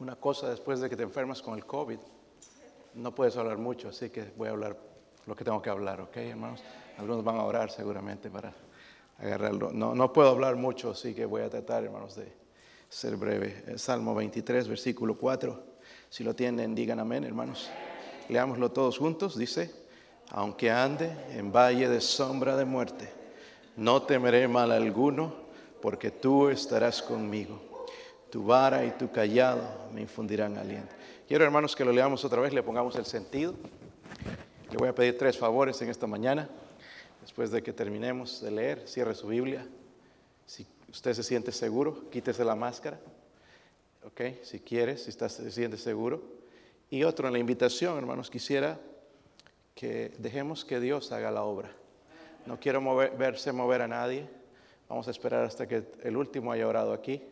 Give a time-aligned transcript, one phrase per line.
[0.00, 1.98] Una cosa después de que te enfermas con el COVID,
[2.94, 4.74] no puedes hablar mucho, así que voy a hablar
[5.26, 6.62] lo que tengo que hablar, ¿ok, hermanos?
[6.96, 8.54] Algunos van a orar seguramente para
[9.18, 9.70] agarrarlo.
[9.72, 12.32] No, no puedo hablar mucho, así que voy a tratar, hermanos, de
[12.88, 13.62] ser breve.
[13.66, 15.62] El Salmo 23, versículo 4.
[16.08, 17.70] Si lo tienen, digan amén, hermanos.
[18.30, 19.36] Leámoslo todos juntos.
[19.36, 19.70] Dice,
[20.30, 23.12] aunque ande en valle de sombra de muerte,
[23.76, 25.34] no temeré mal alguno,
[25.82, 27.69] porque tú estarás conmigo
[28.30, 30.94] tu vara y tu callado me infundirán aliento.
[31.26, 33.54] Quiero, hermanos, que lo leamos otra vez, le pongamos el sentido.
[34.70, 36.48] Le voy a pedir tres favores en esta mañana.
[37.20, 39.66] Después de que terminemos de leer, cierre su Biblia.
[40.46, 43.00] Si usted se siente seguro, quítese la máscara.
[44.04, 44.42] ¿Ok?
[44.42, 46.22] Si quiere, si está, se siente seguro.
[46.88, 48.78] Y otro, en la invitación, hermanos, quisiera
[49.74, 51.70] que dejemos que Dios haga la obra.
[52.46, 54.28] No quiero verse mover a nadie.
[54.88, 57.22] Vamos a esperar hasta que el último haya orado aquí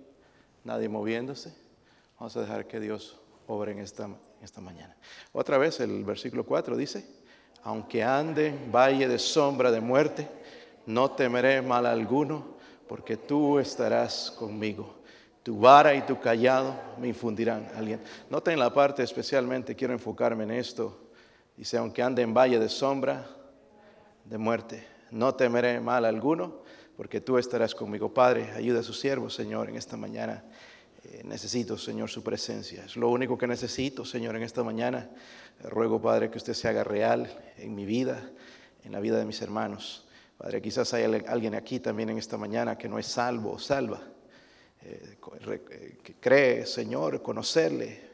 [0.64, 1.54] nadie moviéndose.
[2.18, 4.08] Vamos a dejar que Dios obre en esta,
[4.42, 4.96] esta mañana.
[5.32, 7.06] Otra vez el versículo 4 dice,
[7.62, 10.28] aunque ande valle de sombra de muerte,
[10.86, 14.94] no temeré mal alguno, porque tú estarás conmigo.
[15.42, 18.04] Tu vara y tu callado me infundirán aliento.
[18.30, 21.08] Noten la parte especialmente, quiero enfocarme en esto.
[21.56, 23.26] Dice, aunque ande en valle de sombra
[24.24, 26.62] de muerte, no temeré mal alguno,
[26.98, 28.12] porque tú estarás conmigo.
[28.12, 30.42] Padre, ayuda a su siervo, Señor, en esta mañana.
[31.04, 32.84] Eh, necesito, Señor, su presencia.
[32.84, 35.08] Es lo único que necesito, Señor, en esta mañana.
[35.62, 38.28] ruego, Padre, que usted se haga real en mi vida,
[38.82, 40.08] en la vida de mis hermanos.
[40.38, 44.02] Padre, quizás hay alguien aquí también en esta mañana que no es salvo o salva,
[44.82, 45.18] eh,
[45.50, 48.08] eh, que cree, Señor, conocerle.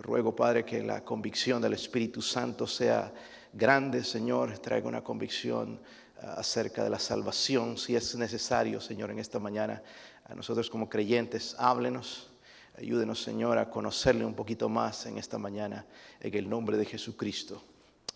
[0.00, 3.12] Ruego, Padre, que la convicción del Espíritu Santo sea
[3.52, 5.78] grande, Señor, traiga una convicción
[6.22, 9.82] acerca de la salvación, si es necesario, Señor, en esta mañana.
[10.24, 12.30] A nosotros como creyentes, háblenos,
[12.78, 15.84] ayúdenos, Señor, a conocerle un poquito más en esta mañana,
[16.20, 17.62] en el nombre de Jesucristo.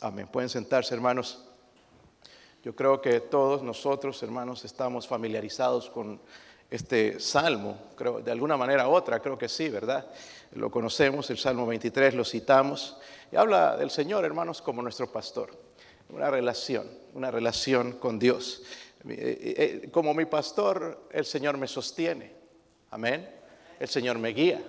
[0.01, 0.29] Amén.
[0.29, 1.45] Pueden sentarse, hermanos.
[2.63, 6.21] Yo creo que todos nosotros, hermanos, estamos familiarizados con
[6.71, 10.11] este salmo, creo, de alguna manera u otra, creo que sí, ¿verdad?
[10.53, 12.97] Lo conocemos, el Salmo 23, lo citamos,
[13.31, 15.57] y habla del Señor, hermanos, como nuestro pastor,
[16.09, 18.63] una relación una relación con Dios.
[19.09, 22.31] Eh, eh, eh, como mi pastor, el Señor me sostiene.
[22.91, 23.29] Amén.
[23.81, 24.63] El Señor me guía.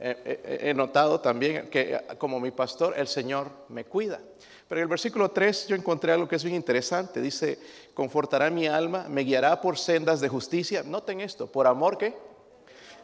[0.00, 4.20] He notado también que como mi pastor, el Señor me cuida.
[4.68, 7.20] Pero en el versículo 3 yo encontré algo que es bien interesante.
[7.20, 7.58] Dice,
[7.94, 10.84] confortará mi alma, me guiará por sendas de justicia.
[10.84, 12.14] Noten esto, por amor que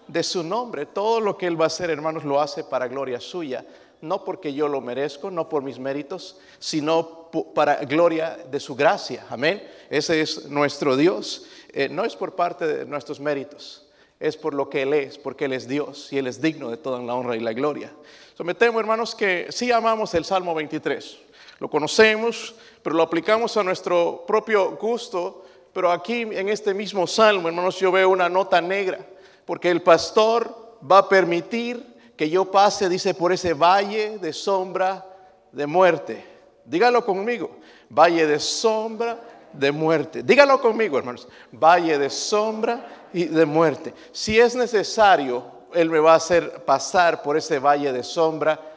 [0.07, 0.87] de su nombre.
[0.87, 3.65] Todo lo que Él va a hacer, hermanos, lo hace para gloria suya
[4.05, 7.24] no porque yo lo merezco, no por mis méritos, sino
[7.55, 9.27] para gloria de su gracia.
[9.29, 9.63] Amén.
[9.91, 11.47] Ese es nuestro Dios.
[11.73, 13.87] Eh, no es por parte de nuestros méritos,
[14.21, 16.77] es por lo que Él es, porque Él es Dios y Él es digno de
[16.77, 17.93] toda la honra y la gloria.
[18.37, 21.19] Sometemos, hermanos, que sí amamos el Salmo 23.
[21.59, 25.45] Lo conocemos, pero lo aplicamos a nuestro propio gusto.
[25.73, 29.05] Pero aquí en este mismo salmo, hermanos, yo veo una nota negra,
[29.45, 31.85] porque el pastor va a permitir
[32.17, 35.05] que yo pase, dice, por ese valle de sombra
[35.51, 36.34] de muerte.
[36.65, 37.59] Dígalo conmigo,
[37.91, 39.19] valle de sombra
[39.53, 40.23] de muerte.
[40.23, 43.95] Dígalo conmigo, hermanos, valle de sombra y de muerte.
[44.13, 48.74] Si es necesario, Él me va a hacer pasar por ese valle de sombra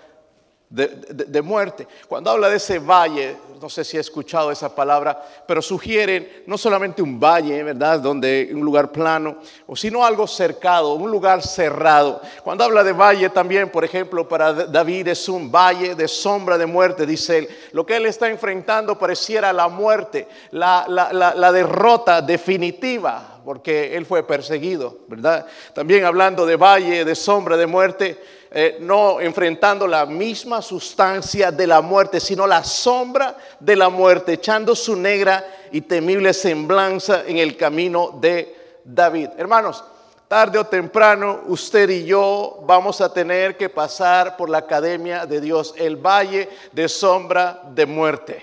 [0.69, 1.87] de, muerte.
[2.07, 6.57] Cuando habla de ese valle, no sé si ha escuchado esa palabra, pero sugieren no
[6.57, 7.99] solamente un valle, ¿verdad?
[7.99, 12.21] Donde un lugar plano, o sino algo cercado, un lugar cerrado.
[12.43, 16.65] Cuando habla de valle también, por ejemplo, para David es un valle de sombra de
[16.65, 17.49] muerte, dice él.
[17.71, 24.23] Lo que él está enfrentando pareciera la muerte, la, la derrota definitiva, porque él fue
[24.23, 25.45] perseguido, ¿verdad?
[25.73, 31.67] También hablando de valle de sombra de muerte, eh, no enfrentando la misma sustancia de
[31.67, 37.37] la muerte, sino la sombra de la muerte, echando su negra y temible semblanza en
[37.37, 39.29] el camino de David.
[39.37, 39.83] Hermanos,
[40.27, 45.41] tarde o temprano usted y yo vamos a tener que pasar por la academia de
[45.41, 48.41] Dios, el valle de sombra de muerte.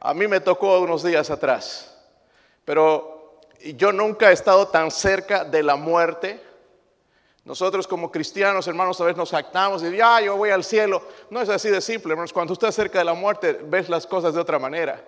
[0.00, 1.94] A mí me tocó unos días atrás,
[2.64, 3.40] pero
[3.76, 6.47] yo nunca he estado tan cerca de la muerte
[7.48, 11.00] nosotros como cristianos, hermanos, a veces nos jactamos y ya yo voy al cielo.
[11.30, 12.30] No es así de simple, hermanos.
[12.30, 15.02] Cuando usted está cerca de la muerte, ves las cosas de otra manera.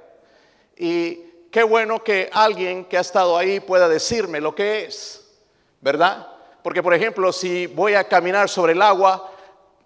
[0.74, 1.16] Y
[1.50, 5.22] qué bueno que alguien que ha estado ahí pueda decirme lo que es,
[5.82, 6.28] ¿verdad?
[6.62, 9.30] Porque, por ejemplo, si voy a caminar sobre el agua,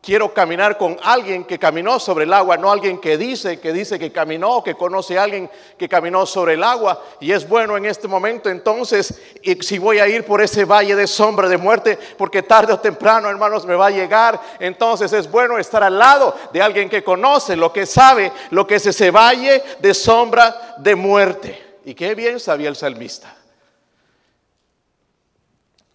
[0.05, 3.99] Quiero caminar con alguien que caminó sobre el agua, no alguien que dice, que dice
[3.99, 5.49] que caminó, que conoce a alguien
[5.79, 7.03] que caminó sobre el agua.
[7.21, 9.19] Y es bueno en este momento entonces,
[9.63, 13.31] si voy a ir por ese valle de sombra de muerte, porque tarde o temprano,
[13.31, 17.57] hermanos, me va a llegar, entonces es bueno estar al lado de alguien que conoce,
[17.57, 21.79] lo que sabe, lo que es ese valle de sombra de muerte.
[21.87, 23.35] Y qué bien sabía el salmista.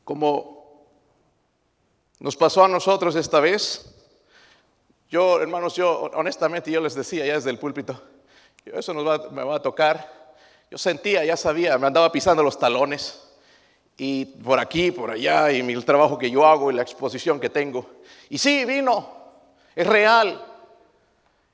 [0.04, 0.88] Como
[2.18, 3.89] nos pasó a nosotros esta vez,
[5.10, 8.00] yo, hermanos, yo honestamente yo les decía ya desde el púlpito,
[8.66, 10.20] eso nos va, me va a tocar.
[10.70, 13.28] Yo sentía, ya sabía, me andaba pisando los talones
[13.98, 17.50] y por aquí, por allá, y el trabajo que yo hago y la exposición que
[17.50, 17.90] tengo.
[18.30, 19.10] Y sí, vino,
[19.76, 20.46] es real,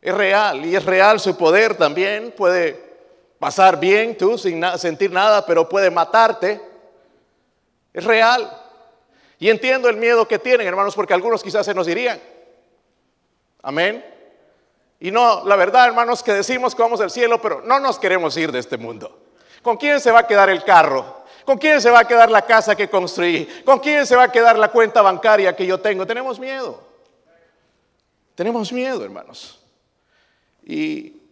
[0.02, 2.84] es real, y es real su poder también, puede
[3.40, 6.62] pasar bien tú sin sentir nada, pero puede matarte,
[7.94, 8.62] es real.
[9.40, 12.20] Y entiendo el miedo que tienen, hermanos, porque algunos quizás se nos irían.
[13.66, 14.06] Amén.
[15.00, 18.38] Y no, la verdad, hermanos, que decimos que vamos al cielo, pero no nos queremos
[18.38, 19.24] ir de este mundo.
[19.64, 21.24] ¿Con quién se va a quedar el carro?
[21.46, 23.48] ¿Con quién se va a quedar la casa que construí?
[23.66, 26.06] ¿Con quién se va a quedar la cuenta bancaria que yo tengo?
[26.06, 26.80] Tenemos miedo.
[28.36, 29.60] Tenemos miedo, hermanos.
[30.64, 31.24] Y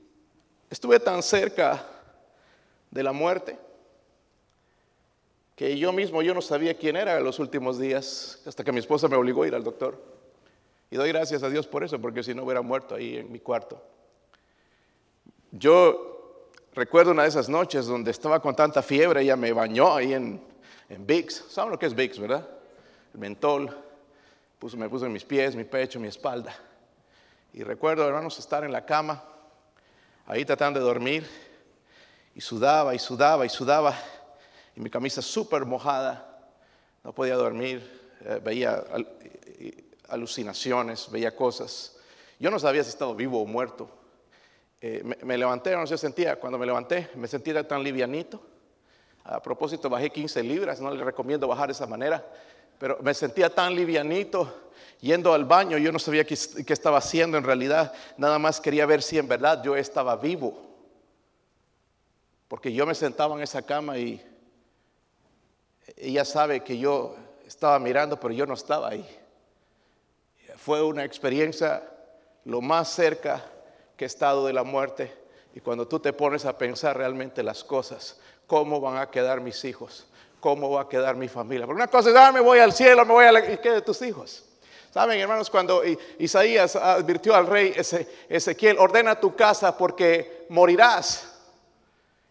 [0.72, 1.86] estuve tan cerca
[2.90, 3.60] de la muerte
[5.56, 8.80] que yo mismo yo no sabía quién era en los últimos días, hasta que mi
[8.80, 10.13] esposa me obligó a ir al doctor.
[10.94, 13.40] Y doy gracias a Dios por eso, porque si no hubiera muerto ahí en mi
[13.40, 13.82] cuarto.
[15.50, 20.14] Yo recuerdo una de esas noches donde estaba con tanta fiebre, ella me bañó ahí
[20.14, 20.40] en,
[20.90, 21.46] en Vicks.
[21.50, 22.48] ¿Saben lo que es Vicks, verdad?
[23.12, 23.76] El mentol.
[24.60, 26.54] Puso, me puso en mis pies, mi pecho, mi espalda.
[27.54, 29.24] Y recuerdo, hermanos, estar en la cama,
[30.28, 31.28] ahí tratando de dormir,
[32.36, 33.96] y sudaba y sudaba y sudaba,
[34.76, 36.52] y mi camisa súper mojada,
[37.04, 38.84] no podía dormir, eh, veía
[40.14, 41.96] alucinaciones, veía cosas.
[42.40, 43.90] Yo no sabía si estaba vivo o muerto.
[44.80, 48.42] Eh, me, levanté, no sé, sentía, cuando me levanté, me sentía tan livianito.
[49.24, 52.26] A propósito, bajé 15 libras, no le recomiendo bajar de esa manera,
[52.78, 56.36] pero me sentía tan livianito yendo al baño, yo no sabía qué
[56.68, 60.62] estaba haciendo en realidad, nada más quería ver si en verdad yo estaba vivo.
[62.50, 64.22] Porque yo me sentaba en esa cama y
[65.96, 67.16] ella sabe que yo
[67.48, 69.23] estaba mirando, pero yo no estaba ahí
[70.64, 71.84] fue una experiencia
[72.46, 73.44] lo más cerca
[73.98, 75.14] que he estado de la muerte.
[75.54, 78.18] Y cuando tú te pones a pensar realmente las cosas,
[78.48, 80.08] cómo van a quedar mis hijos,
[80.40, 81.66] cómo va a quedar mi familia.
[81.66, 83.52] Porque una cosa es, ah, me voy al cielo, me voy a la...
[83.52, 84.46] ¿Y qué de tus hijos?
[84.94, 85.82] Saben, hermanos, cuando
[86.18, 87.74] Isaías advirtió al rey
[88.30, 91.30] Ezequiel, ordena tu casa porque morirás.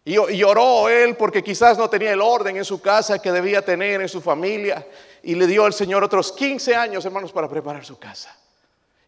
[0.03, 3.63] Y, y oró él porque quizás no tenía el orden en su casa que debía
[3.63, 4.83] tener en su familia
[5.23, 8.37] y le dio al Señor otros 15 años, hermanos, para preparar su casa.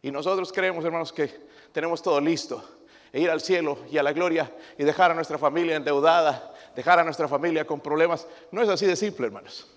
[0.01, 1.29] Y nosotros creemos, hermanos, que
[1.73, 2.63] tenemos todo listo.
[3.11, 6.99] E ir al cielo y a la gloria y dejar a nuestra familia endeudada, dejar
[6.99, 8.27] a nuestra familia con problemas.
[8.51, 9.67] No es así de simple, hermanos.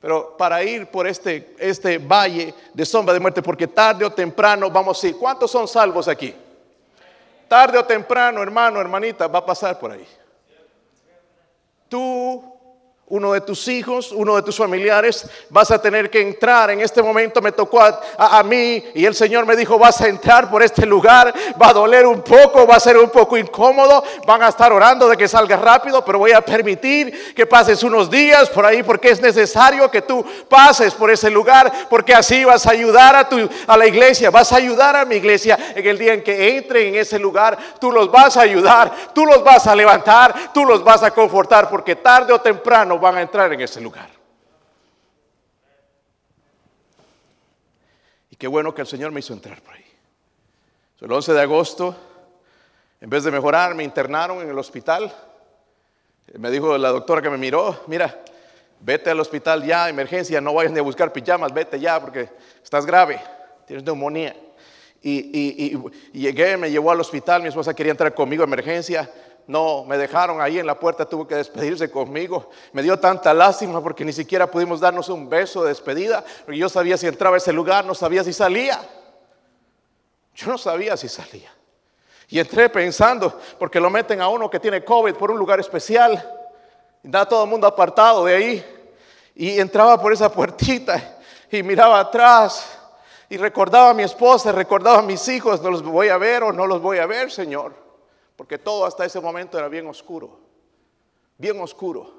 [0.00, 4.70] Pero para ir por este, este valle de sombra de muerte, porque tarde o temprano
[4.70, 5.16] vamos a ir.
[5.16, 6.34] ¿Cuántos son salvos aquí?
[7.48, 10.06] Tarde o temprano, hermano, hermanita, va a pasar por ahí.
[11.88, 12.57] Tú
[13.10, 16.70] uno de tus hijos, uno de tus familiares, vas a tener que entrar.
[16.70, 20.50] En este momento me tocó a, mí y el Señor me dijo, vas a entrar
[20.50, 24.42] por este lugar, va a doler un poco, va a ser un poco incómodo, van
[24.42, 28.48] a estar orando de que salga rápido, pero voy a permitir que pases unos días
[28.50, 32.72] por ahí porque es necesario que tú pases por ese lugar, porque así vas a
[32.72, 36.12] ayudar a, tu, a la iglesia, vas a ayudar a mi iglesia en el día
[36.12, 39.74] en que entren en ese lugar, tú los vas a ayudar, tú los vas a
[39.74, 43.80] levantar, tú los vas a confortar, porque tarde o temprano van a entrar en ese
[43.80, 44.08] lugar.
[48.30, 49.84] Y qué bueno que el Señor me hizo entrar por ahí.
[51.00, 51.96] El 11 de agosto,
[53.00, 55.14] en vez de mejorar, me internaron en el hospital.
[56.34, 58.22] Me dijo la doctora que me miró, mira,
[58.80, 62.28] vete al hospital ya, emergencia, no vayas ni a buscar pijamas, vete ya porque
[62.62, 63.20] estás grave,
[63.66, 64.36] tienes neumonía.
[65.00, 65.72] Y,
[66.12, 69.08] y, llegué, me llevó al hospital, mi esposa quería entrar conmigo, emergencia,
[69.48, 72.50] no, me dejaron ahí en la puerta, tuvo que despedirse conmigo.
[72.72, 76.68] Me dio tanta lástima porque ni siquiera pudimos darnos un beso de despedida, porque yo
[76.68, 78.78] sabía si entraba a ese lugar, no sabía si salía.
[80.34, 81.50] Yo no sabía si salía.
[82.28, 86.22] Y entré pensando, porque lo meten a uno que tiene COVID por un lugar especial,
[87.02, 88.90] da todo el mundo apartado de ahí.
[89.34, 92.78] Y entraba por esa puertita y miraba atrás
[93.30, 96.52] y recordaba a mi esposa, recordaba a mis hijos, no los voy a ver o
[96.52, 97.87] no los voy a ver, Señor
[98.38, 100.38] porque todo hasta ese momento era bien oscuro,
[101.38, 102.16] bien oscuro.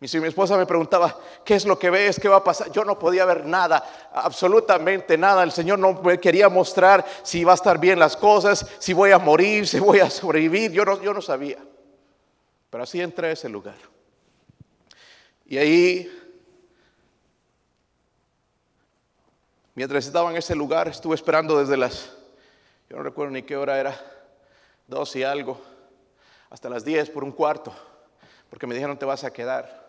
[0.00, 2.18] Y si mi esposa me preguntaba, ¿qué es lo que ves?
[2.18, 2.72] ¿Qué va a pasar?
[2.72, 5.42] Yo no podía ver nada, absolutamente nada.
[5.42, 9.10] El Señor no me quería mostrar si va a estar bien las cosas, si voy
[9.10, 10.72] a morir, si voy a sobrevivir.
[10.72, 11.58] Yo no, yo no sabía.
[12.70, 13.76] Pero así entré a ese lugar.
[15.44, 16.10] Y ahí,
[19.74, 22.10] mientras estaba en ese lugar, estuve esperando desde las,
[22.88, 24.15] yo no recuerdo ni qué hora era,
[24.86, 25.60] dos y algo,
[26.50, 27.72] hasta las diez por un cuarto,
[28.50, 29.86] porque me dijeron te vas a quedar.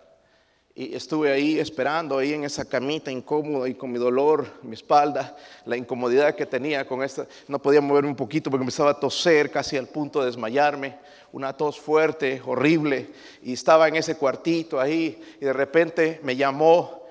[0.80, 5.36] Y estuve ahí esperando, ahí en esa camita incómoda y con mi dolor, mi espalda,
[5.66, 7.26] la incomodidad que tenía con esta.
[7.48, 11.00] No podía moverme un poquito porque empezaba a toser casi al punto de desmayarme.
[11.32, 13.10] Una tos fuerte, horrible.
[13.42, 17.08] Y estaba en ese cuartito ahí y de repente me llamó.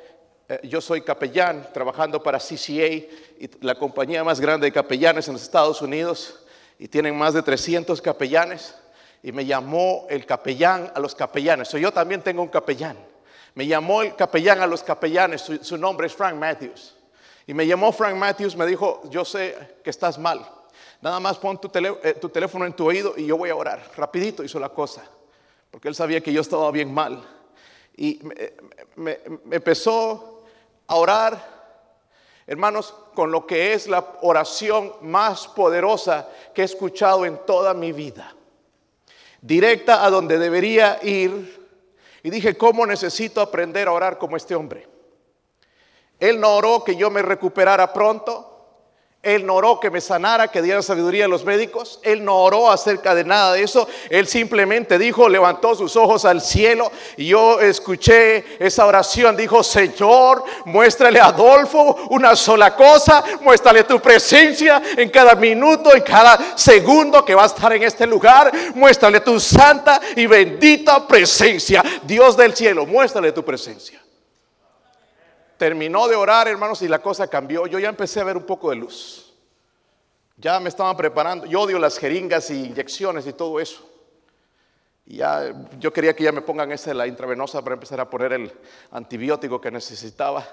[0.48, 3.04] Eh, yo soy capellán trabajando para CCA,
[3.62, 6.45] la compañía más grande de capellanes en los Estados Unidos.
[6.78, 8.75] Y tienen más de 300 capellanes.
[9.23, 11.71] Y me llamó el capellán a los capellanes.
[11.73, 12.97] yo también tengo un capellán.
[13.56, 16.95] Me llamó el capellán a los capellanes, su, nombre es Frank Matthews.
[17.47, 20.47] Y me llamó Frank Matthews, me dijo, yo sé que estás mal.
[21.00, 23.83] Nada más pon tu, eh, teléfono en tu oído y yo voy a orar.
[23.97, 25.04] Rapidito hizo la cosa,
[25.71, 27.25] porque él sabía que yo estaba bien mal.
[27.97, 28.21] Y
[28.97, 30.45] me, empezó
[30.87, 31.55] a orar
[32.46, 37.92] Hermanos, con lo que es la oración más poderosa que he escuchado en toda mi
[37.92, 38.34] vida.
[39.40, 41.66] Directa a donde debería ir
[42.22, 44.88] y dije, ¿cómo necesito aprender a orar como este hombre?
[46.18, 48.45] Él no oró que yo me recuperara pronto.
[49.26, 51.99] Él no oró que me sanara, que diera sabiduría a los médicos.
[52.04, 53.88] Él no oró acerca de nada de eso.
[54.09, 56.92] Él simplemente dijo, levantó sus ojos al cielo.
[57.16, 59.37] Y yo escuché esa oración.
[59.37, 63.25] Dijo, Señor, muéstrale a Adolfo una sola cosa.
[63.40, 68.06] Muéstrale tu presencia en cada minuto, en cada segundo que va a estar en este
[68.06, 68.52] lugar.
[68.76, 71.83] Muéstrale tu santa y bendita presencia.
[72.04, 74.00] Dios del cielo, muéstrale tu presencia.
[75.56, 77.66] Terminó de orar, hermanos, y la cosa cambió.
[77.66, 79.34] Yo ya empecé a ver un poco de luz.
[80.36, 81.46] Ya me estaban preparando.
[81.46, 83.88] Yo odio las jeringas y inyecciones y todo eso.
[85.06, 88.32] Y ya, yo quería que ya me pongan esa la intravenosa para empezar a poner
[88.32, 88.52] el
[88.90, 90.46] antibiótico que necesitaba.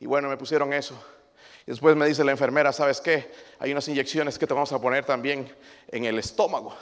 [0.00, 0.94] Y bueno, me pusieron eso.
[1.66, 3.32] Y después me dice la enfermera, ¿sabes qué?
[3.58, 5.54] Hay unas inyecciones que te vamos a poner también
[5.88, 6.74] en el estómago.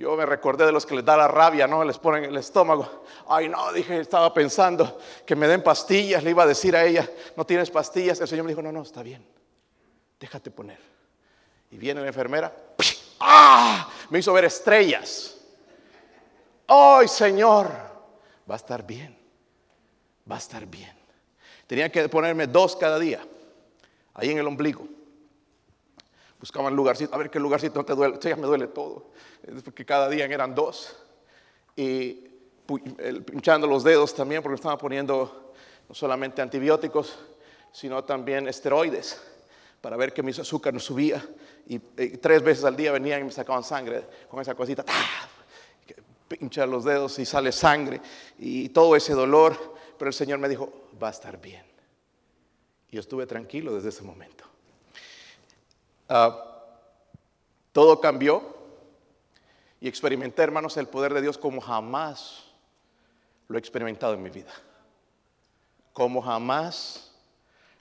[0.00, 1.84] Yo me recordé de los que les da la rabia, ¿no?
[1.84, 3.04] Les ponen el estómago.
[3.28, 6.24] Ay, no, dije, estaba pensando que me den pastillas.
[6.24, 8.18] Le iba a decir a ella, no tienes pastillas.
[8.18, 9.22] El Señor me dijo, no, no, está bien.
[10.18, 10.78] Déjate poner.
[11.70, 12.50] Y viene la enfermera.
[13.20, 13.90] ¡Ah!
[14.08, 15.36] Me hizo ver estrellas.
[16.66, 17.70] ¡Ay, Señor!
[18.50, 19.14] Va a estar bien.
[20.30, 20.96] Va a estar bien.
[21.66, 23.20] Tenía que ponerme dos cada día.
[24.14, 24.88] Ahí en el ombligo.
[26.40, 28.18] Buscaban lugarcito, a ver qué lugarcito no te duele.
[28.18, 29.10] ya me duele todo.
[29.62, 30.96] Porque cada día eran dos.
[31.76, 32.30] Y
[33.26, 35.52] pinchando los dedos también, porque estaban poniendo
[35.86, 37.18] no solamente antibióticos,
[37.72, 39.20] sino también esteroides,
[39.80, 41.22] para ver que mi azúcar no subía.
[41.66, 44.84] Y, tres veces al día venían y me sacaban sangre con esa cosita.
[46.26, 48.00] Pinchar los dedos y sale sangre
[48.38, 49.74] y todo ese dolor.
[49.98, 51.64] Pero el Señor me dijo, va a estar bien.
[52.90, 54.49] Y yo estuve tranquilo desde ese momento.
[56.12, 56.44] Ah,
[57.70, 58.42] todo cambió
[59.80, 62.46] y experimenté, hermanos, el poder de Dios como jamás
[63.46, 64.52] lo he experimentado en mi vida.
[65.92, 67.12] Como jamás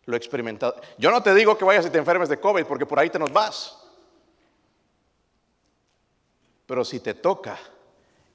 [0.06, 0.80] lo he experimentado.
[1.00, 3.18] Yo no te digo que vayas y te enfermes de COVID, porque por ahí te
[3.18, 3.84] nos vas.
[6.68, 7.58] Pero si te toca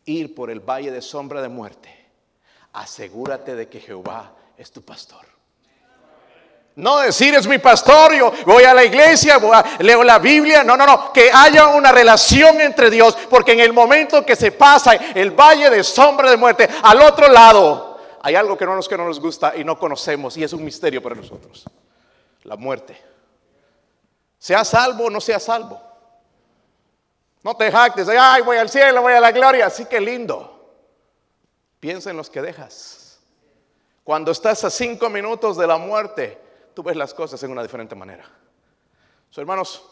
[0.06, 2.10] ir por el valle de sombra de muerte,
[2.72, 5.33] asegúrate de que Jehová es tu pastor.
[6.76, 9.38] No decir es mi pastor, yo voy a la iglesia,
[9.78, 10.64] leo la Biblia.
[10.64, 11.12] No, no, no.
[11.12, 13.16] Que haya una relación entre Dios.
[13.30, 17.28] Porque en el momento que se pasa el valle de sombra de muerte, al otro
[17.28, 20.36] lado, hay algo que no nos, que no nos gusta y no conocemos.
[20.36, 21.64] Y es un misterio para nosotros.
[22.42, 23.00] La muerte.
[24.38, 25.80] Sea salvo o no sea salvo.
[27.44, 28.08] No te jactes.
[28.08, 29.66] Ay, voy al cielo, voy a la gloria.
[29.66, 30.50] Así que lindo.
[31.78, 33.20] Piensa en los que dejas.
[34.02, 36.43] Cuando estás a cinco minutos de la muerte
[36.74, 38.24] tú ves las cosas en una diferente manera.
[39.30, 39.82] So, hermanos,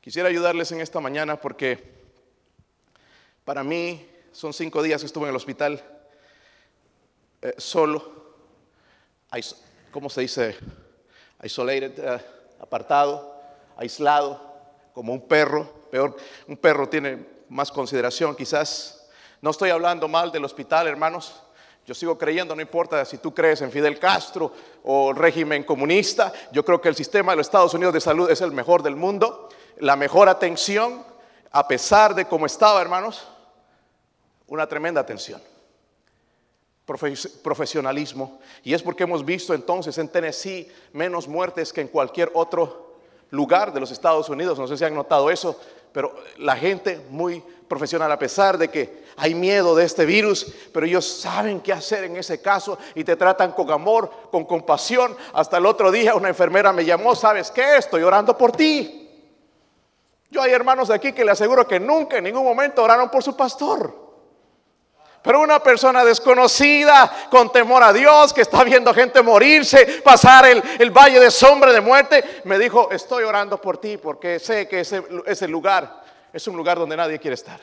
[0.00, 1.98] quisiera ayudarles en esta mañana porque
[3.44, 5.82] para mí son cinco días que estuve en el hospital
[7.40, 8.12] eh, solo,
[9.92, 10.56] ¿cómo se dice?
[11.42, 12.20] Isolated, eh,
[12.60, 13.40] apartado,
[13.76, 14.40] aislado,
[14.92, 15.78] como un perro.
[15.90, 19.08] Peor, un perro tiene más consideración quizás.
[19.40, 21.42] No estoy hablando mal del hospital, hermanos.
[21.88, 24.52] Yo sigo creyendo, no importa si tú crees en Fidel Castro
[24.84, 28.42] o régimen comunista, yo creo que el sistema de los Estados Unidos de salud es
[28.42, 31.02] el mejor del mundo, la mejor atención,
[31.50, 33.26] a pesar de cómo estaba, hermanos,
[34.48, 35.40] una tremenda atención.
[36.84, 38.38] profesionalismo.
[38.64, 42.87] Y es porque hemos visto entonces en Tennessee menos muertes que en cualquier otro
[43.30, 44.58] lugar de los Estados Unidos.
[44.58, 45.58] No sé si han notado eso,
[45.92, 50.86] pero la gente muy profesional, a pesar de que hay miedo de este virus, pero
[50.86, 55.16] ellos saben qué hacer en ese caso y te tratan con amor, con compasión.
[55.32, 57.76] Hasta el otro día una enfermera me llamó, ¿sabes qué?
[57.76, 59.10] Estoy orando por ti.
[60.30, 63.22] Yo hay hermanos de aquí que le aseguro que nunca en ningún momento oraron por
[63.22, 64.07] su pastor.
[65.28, 70.90] Pero una persona desconocida, con temor a Dios, que está viendo gente morirse, pasar el,
[70.90, 75.04] valle de sombra de muerte, me dijo, estoy orando por ti porque sé que ese,
[75.26, 77.60] ese lugar es un lugar donde nadie quiere estar.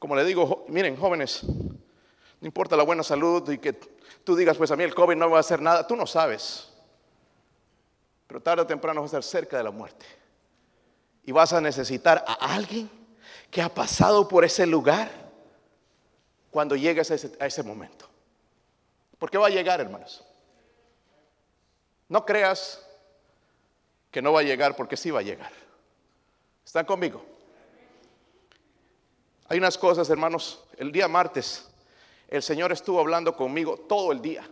[0.00, 3.74] Como le digo, miren, jóvenes, no importa la buena salud y que
[4.24, 6.68] tú digas, pues a mí el COVID no va a hacer nada, tú no sabes.
[8.26, 10.04] Pero tarde o temprano vas a estar cerca de la muerte.
[11.22, 13.01] Y vas a necesitar a alguien
[13.52, 15.10] que ha pasado por ese lugar
[16.50, 18.08] cuando llegues a ese, a ese momento.
[19.18, 20.24] Porque va a llegar, hermanos.
[22.08, 22.82] No creas
[24.10, 25.52] que no va a llegar porque sí va a llegar.
[26.64, 27.22] ¿Están conmigo?
[29.48, 30.64] Hay unas cosas, hermanos.
[30.78, 31.68] El día martes,
[32.28, 34.48] el Señor estuvo hablando conmigo todo el día.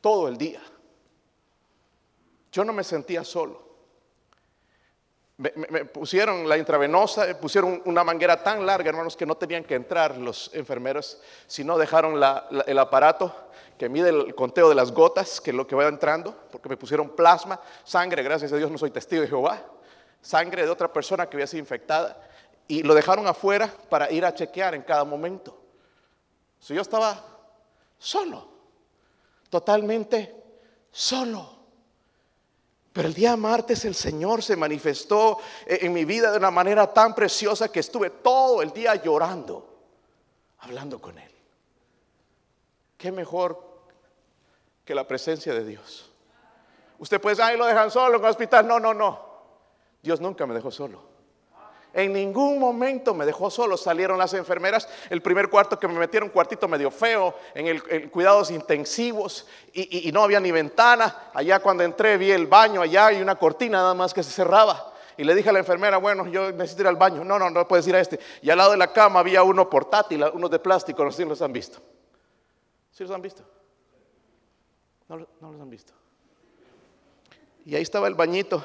[0.00, 0.60] Todo el día.
[2.50, 3.69] Yo no me sentía solo.
[5.40, 10.18] Me, pusieron la intravenosa, pusieron una manguera tan larga, hermanos, que no tenían que entrar
[10.18, 12.20] los enfermeros, sino dejaron
[12.66, 13.34] el aparato
[13.78, 16.76] que mide el conteo de las gotas, que es lo que va entrando, porque me
[16.76, 19.64] pusieron plasma, sangre, gracias a Dios no soy testigo de Jehová,
[20.20, 22.20] sangre de otra persona que había sido infectada,
[22.68, 25.58] y lo dejaron afuera para ir a chequear en cada momento.
[26.58, 27.24] So, yo estaba
[27.96, 28.46] solo,
[29.48, 30.34] totalmente
[30.90, 31.59] solo.
[32.92, 37.14] Pero el día martes el Señor se manifestó en mi vida de una manera tan
[37.14, 39.68] preciosa que estuve todo el día llorando,
[40.58, 41.30] hablando con Él.
[42.96, 43.62] ¿Qué mejor
[44.84, 46.10] que la presencia de Dios?
[46.98, 48.66] Usted puede ay, lo dejan solo en el hospital.
[48.66, 49.30] No, no, no.
[50.02, 51.09] Dios nunca me dejó solo.
[51.92, 53.76] En ningún momento me dejó solo.
[53.76, 54.88] Salieron las enfermeras.
[55.08, 60.22] El primer cuarto que me metieron, cuartito medio feo, en el cuidados intensivos y, no
[60.22, 61.30] había ni ventana.
[61.34, 64.92] Allá cuando entré vi el baño allá y una cortina nada más que se cerraba.
[65.16, 67.24] Y le dije a la enfermera, bueno, yo necesito ir al baño.
[67.24, 68.18] No, no, no puedes ir a este.
[68.40, 71.04] Y al lado de la cama había uno portátil, uno de plástico.
[71.04, 71.80] No sé si los han visto.
[72.92, 73.42] ¿Sí los han visto?
[75.08, 75.92] No, no los han visto.
[77.66, 78.64] Y ahí estaba el bañito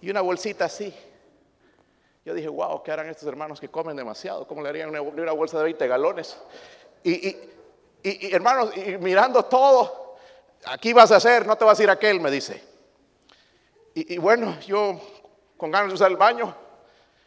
[0.00, 0.94] y una bolsita así.
[2.30, 4.46] Yo dije, wow, ¿qué harán estos hermanos que comen demasiado?
[4.46, 6.38] ¿Cómo le harían una, bolsa de 20 galones?
[7.02, 7.36] Y,
[8.32, 10.14] hermanos, y mirando todo,
[10.66, 12.62] aquí vas a hacer, no te vas a ir aquel, me dice.
[13.94, 15.00] Y, bueno, yo
[15.56, 16.54] con ganas de usar el baño,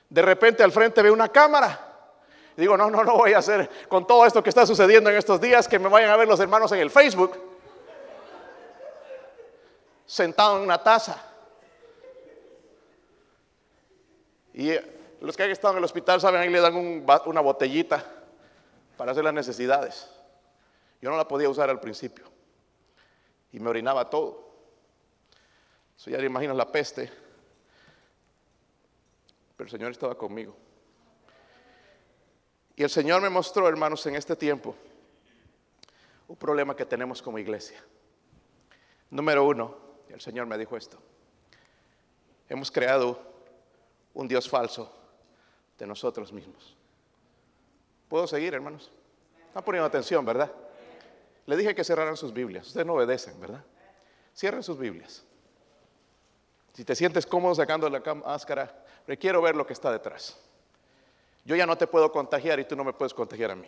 [0.08, 1.78] de repente al frente veo una cámara.
[2.56, 5.18] Y digo, no, no, no voy a hacer con todo esto que está sucediendo en
[5.18, 7.38] estos días, que me vayan a ver los hermanos en el Facebook,
[10.06, 11.33] sentado en una taza.
[14.54, 14.72] Y
[15.20, 16.76] los que han estado en el hospital saben, ahí le dan
[17.26, 18.06] una botellita
[18.98, 20.10] para hacer las necesidades.
[21.02, 22.26] Yo no la podía usar al principio.
[23.52, 24.52] Y me orinaba todo.
[25.98, 27.12] Eso ya le imaginas la peste.
[29.58, 30.56] Pero el Señor estaba conmigo.
[32.76, 34.76] Y el Señor me mostró, hermanos, en este tiempo,
[36.28, 37.84] un problema que tenemos como iglesia.
[39.12, 39.78] Número uno,
[40.10, 40.98] el Señor me dijo esto.
[42.50, 43.33] Hemos creado
[44.14, 44.92] un Dios falso
[45.78, 46.76] de nosotros mismos.
[48.08, 48.92] ¿Puedo seguir, hermanos?
[49.48, 50.52] Están poniendo atención, ¿verdad?
[51.46, 52.68] Le dije que cerraran sus Biblias.
[52.68, 53.64] Ustedes no obedecen, ¿verdad?
[54.36, 55.24] Cierren sus Biblias.
[56.74, 58.84] Si te sientes cómodo sacando la máscara,
[59.20, 60.40] quiero ver lo que está detrás.
[61.46, 63.68] Yo ya no te puedo contagiar y tú no me puedes contagiar a mí.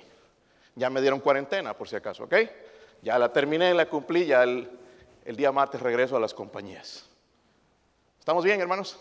[0.76, 2.36] Ya me dieron cuarentena, por si acaso, ¿ok?
[3.02, 4.70] Ya la terminé, la cumplí, ya el,
[5.26, 7.06] el día martes regreso a las compañías.
[8.20, 9.00] ¿Estamos bien, hermanos?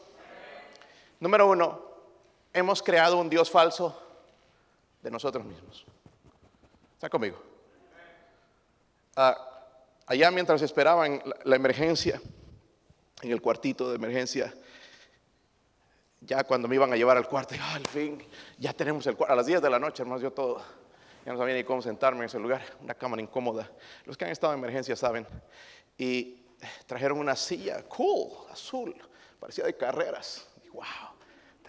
[1.21, 1.83] Número uno,
[2.53, 4.01] hemos creado un Dios falso
[5.03, 5.85] de nosotros mismos.
[6.95, 7.41] ¿Está conmigo?
[9.17, 9.37] Ah,
[10.07, 12.21] allá mientras esperaban la, emergencia,
[13.23, 14.53] en el cuartito de emergencia,
[16.21, 18.23] ya cuando me iban a llevar al cuarto, ah, al fin,
[18.59, 19.33] ya tenemos el cuarto.
[19.33, 20.63] A las 10 de la noche, hermanos, yo todo.
[21.25, 23.71] Ya no sabía ni cómo sentarme en ese lugar, una cámara incómoda.
[24.05, 25.27] Los que han estado en emergencia saben.
[25.97, 26.45] Y
[26.87, 28.95] trajeron una silla cool, azul,
[29.39, 30.47] parecía de carreras.
[30.75, 31.15] Wow,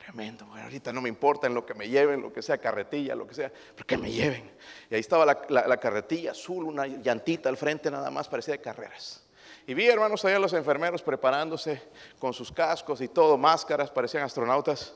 [0.06, 3.26] Tremendo, ahorita no me importa en lo que me lleven, lo que sea, carretilla, lo
[3.26, 4.52] que sea, pero que me lleven.
[4.88, 9.24] Y ahí estaba la, carretilla azul, una llantita al frente nada más, parecía de carreras.
[9.66, 11.82] Y vi, hermanos, allá los enfermeros preparándose
[12.20, 14.94] con sus cascos y todo, máscaras, parecían astronautas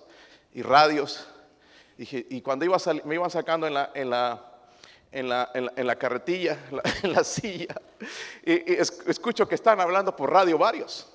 [0.54, 1.28] y radios.
[1.98, 3.91] y cuando iba me iban sacando en la,
[5.98, 6.60] carretilla,
[7.04, 7.82] en la, silla,
[8.45, 11.12] y, escucho que están hablando por radio varios.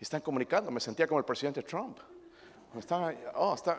[0.00, 1.98] Están comunicando, me sentía como el presidente Trump.
[2.78, 3.78] Están, oh, está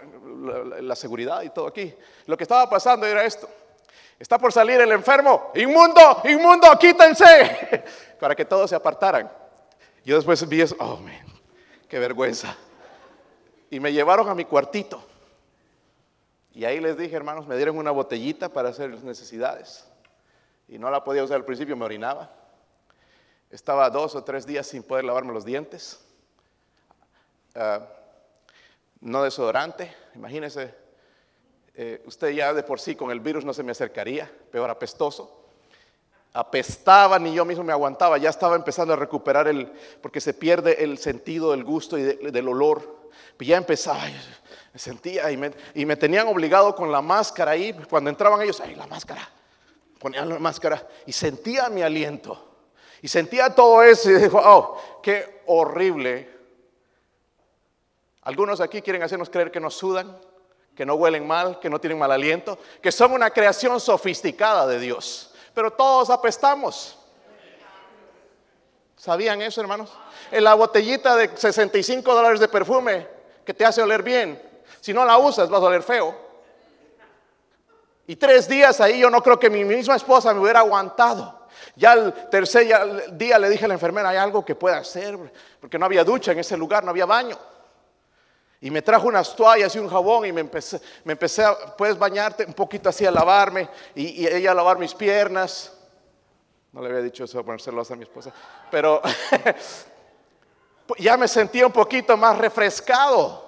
[0.81, 1.93] la, seguridad y todo aquí.
[2.25, 3.47] Lo que estaba pasando era esto.
[4.17, 5.51] Está por salir el enfermo.
[5.53, 7.83] Inmundo, inmundo, quítense.
[8.19, 9.31] Para que todos se apartaran.
[10.03, 10.75] Yo después vi eso.
[10.79, 11.13] Oh, man,
[11.87, 12.55] qué vergüenza.
[13.69, 15.03] Y me llevaron a mi cuartito.
[16.53, 19.87] Y ahí les dije, hermanos, me dieron una botellita para hacer las necesidades.
[20.67, 22.31] Y no la podía usar al principio, me orinaba.
[23.51, 26.06] Estaba dos o tres días sin poder lavarme los dientes.
[27.59, 27.81] Ah,
[29.01, 30.75] no desodorante, imagínese,
[31.73, 35.45] eh, usted ya de por sí con el virus no se me acercaría, peor apestoso.
[36.33, 39.71] Apestaba, ni yo mismo me aguantaba, ya estaba empezando a recuperar el,
[40.03, 43.09] porque se pierde el sentido del gusto y del olor.
[43.39, 44.01] Y ya empezaba,
[44.71, 48.61] me sentía y me, y me tenían obligado con la máscara ahí, cuando entraban ellos,
[48.61, 49.27] ay, la máscara,
[49.97, 52.43] ponían la máscara y sentía mi aliento.
[53.01, 56.36] Y sentía todo eso y dijo, oh, qué horrible.
[58.27, 60.19] Algunos aquí quieren hacernos creer que nos sudan,
[60.75, 64.81] que no huelen mal, que no tienen mal aliento, que son una creación sofisticada de
[64.81, 65.33] Dios.
[65.53, 66.99] Pero todos apestamos.
[68.97, 69.93] ¿Sabían eso, hermanos?
[70.29, 73.07] En la botellita de 65 dólares de perfume
[73.45, 74.41] que te hace oler bien,
[74.81, 76.13] si no la usas vas a oler feo.
[78.07, 81.47] Y tres días ahí yo no creo que mi misma esposa me hubiera aguantado.
[81.77, 82.67] Ya el tercer
[83.13, 85.17] día le dije a la enfermera, hay algo que pueda hacer,
[85.61, 87.37] porque no había ducha en ese lugar, no había baño.
[88.59, 91.97] Y me trajo unas toallas y un jabón y me empecé, me empecé a, puedes
[91.97, 95.73] bañarte un poquito así a lavarme y, ella a lavar mis piernas.
[96.71, 98.33] No le había dicho eso a ponérselo a mi esposa,
[98.71, 99.01] pero
[100.97, 103.45] ya me sentía un poquito más refrescado.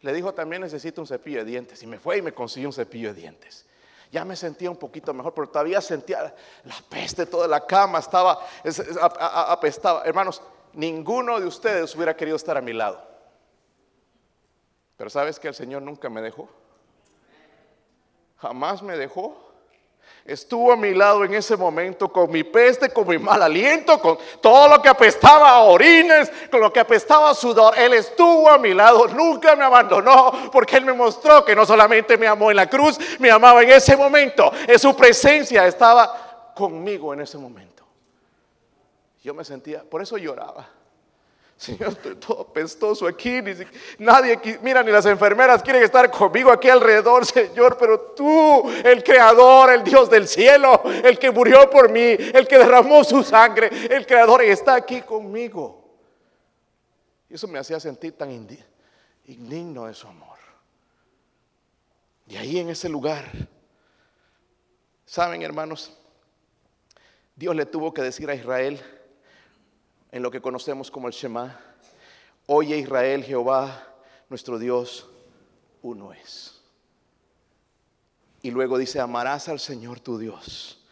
[0.00, 2.74] Le dijo también necesito un cepillo de dientes y me fue y me consiguió un
[2.74, 3.66] cepillo de dientes.
[4.10, 8.38] Ya me sentía un poquito mejor, pero todavía sentía la peste, toda la cama estaba
[9.50, 10.04] apestaba.
[10.04, 10.40] Hermanos,
[10.72, 13.13] ninguno de ustedes hubiera querido estar a mi lado.
[14.96, 16.48] Pero sabes que el Señor nunca me dejó.
[18.38, 19.44] Jamás me dejó.
[20.24, 24.18] Estuvo a mi lado en ese momento con mi peste, con mi mal aliento, con
[24.40, 27.78] todo lo que apestaba a orines, con lo que apestaba a sudor.
[27.78, 32.16] Él estuvo a mi lado, nunca me abandonó, porque Él me mostró que no solamente
[32.16, 34.50] me amó en la cruz, me amaba en ese momento.
[34.66, 37.84] En su presencia estaba conmigo en ese momento.
[39.22, 40.68] Yo me sentía, por eso lloraba.
[41.56, 43.40] Señor, estoy todo pestoso aquí.
[43.98, 47.76] nadie, mira, ni las enfermeras quieren estar conmigo aquí alrededor, Señor.
[47.78, 52.58] Pero tú, el Creador, el Dios del cielo, el que murió por mí, el que
[52.58, 55.82] derramó su sangre, el Creador, está aquí conmigo.
[57.30, 58.30] Y eso me hacía sentir tan
[59.26, 60.38] indigno de su amor.
[62.26, 63.30] Y ahí en ese lugar,
[65.04, 65.96] ¿saben, hermanos?
[67.36, 68.80] Dios le tuvo que decir a Israel
[70.14, 71.60] en lo que conocemos como el Shema.
[72.46, 73.84] Oye Israel, Jehová,
[74.28, 75.08] nuestro Dios,
[75.82, 76.62] uno es.
[78.40, 80.86] Y luego dice, amarás al Señor tu Dios,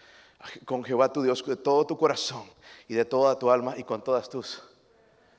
[0.64, 2.50] con Jehová tu Dios, de todo tu corazón
[2.88, 4.60] y de toda tu alma y con todas tus.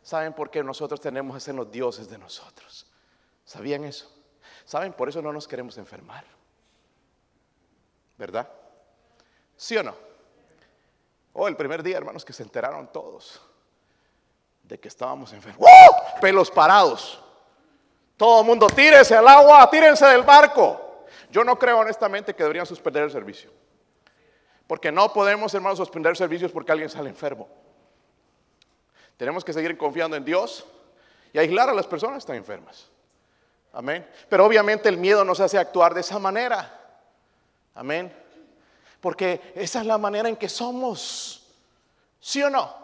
[0.02, 2.90] ¿Saben por qué nosotros tenemos que ser los dioses de nosotros?
[3.44, 4.10] ¿Sabían eso?
[4.64, 4.94] ¿Saben?
[4.94, 6.24] Por eso no nos queremos enfermar.
[8.18, 8.50] ¿Verdad?
[9.58, 9.94] ¿Sí o no?
[11.34, 13.42] Oh, el primer día, hermanos, que se enteraron todos
[14.64, 15.68] de que estábamos enfermos.
[16.22, 17.22] Pelos parados.
[18.18, 21.06] Todo el mundo, tírese al agua, tírense del barco.
[21.30, 23.52] Yo no creo honestamente que deberían suspender el servicio.
[24.68, 27.48] Porque no podemos, hermanos, suspender servicios porque alguien sale enfermo.
[29.18, 30.66] Tenemos que seguir confiando en Dios
[31.34, 32.90] y aislar a las personas que están enfermas.
[33.74, 34.08] Amén.
[34.30, 36.80] Pero obviamente el miedo nos hace actuar de esa manera.
[37.76, 38.16] Amén.
[39.02, 41.48] Porque esa es la manera en que somos.
[42.20, 42.83] ¿Sí o no?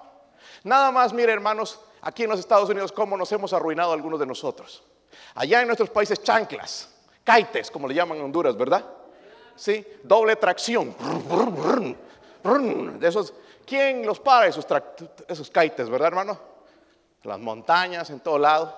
[0.63, 4.26] Nada más, mire hermanos, aquí en los Estados Unidos, cómo nos hemos arruinado algunos de
[4.26, 4.84] nosotros.
[5.36, 6.89] Allá en nuestros países, chanclas,
[7.24, 8.86] caites, como le llaman en Honduras, ¿verdad?
[9.56, 10.95] Sí, doble tracción.
[13.00, 13.34] De esos,
[13.69, 14.65] ¿Quién los para esos,
[15.28, 16.39] esos caites, verdad, hermano?
[17.22, 18.76] Las montañas, en todo lado.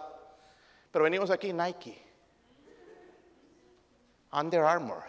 [0.91, 1.97] Pero venimos aquí, Nike,
[4.33, 5.01] Under Armour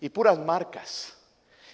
[0.00, 1.18] y puras marcas.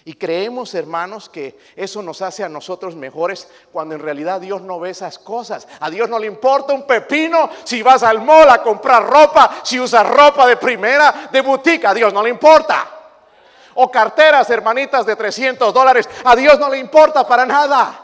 [0.07, 4.79] Y creemos, hermanos, que eso nos hace a nosotros mejores cuando en realidad Dios no
[4.79, 5.67] ve esas cosas.
[5.81, 9.77] A Dios no le importa un pepino si vas al mall a comprar ropa, si
[9.77, 12.89] usas ropa de primera, de boutique, a Dios no le importa.
[13.73, 17.99] O carteras, hermanitas, de 300 dólares, a Dios no le importa para nada.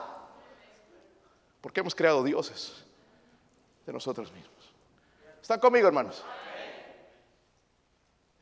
[1.62, 2.84] Porque hemos creado dioses
[3.86, 4.74] de nosotros mismos.
[5.42, 6.22] ¿Están conmigo, hermanos?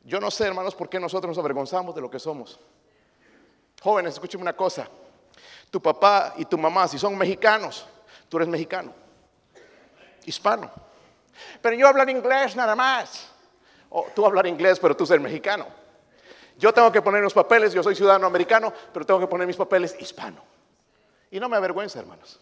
[0.02, 2.58] Yo no sé, hermanos, por qué nosotros nos avergonzamos de lo que somos.
[3.82, 4.86] Jóvenes, escúcheme una cosa.
[5.70, 7.86] Tu papá y tu mamá, si son mexicanos,
[8.28, 8.92] tú eres mexicano,
[10.24, 10.70] hispano.
[11.60, 13.28] Pero yo hablo inglés nada más.
[13.90, 15.66] O tú hablar inglés, pero tú eres mexicano.
[16.58, 19.56] Yo tengo que poner los papeles, yo soy ciudadano americano, pero tengo que poner mis
[19.56, 20.42] papeles hispano.
[21.30, 22.38] Y no me avergüenza, hermanos.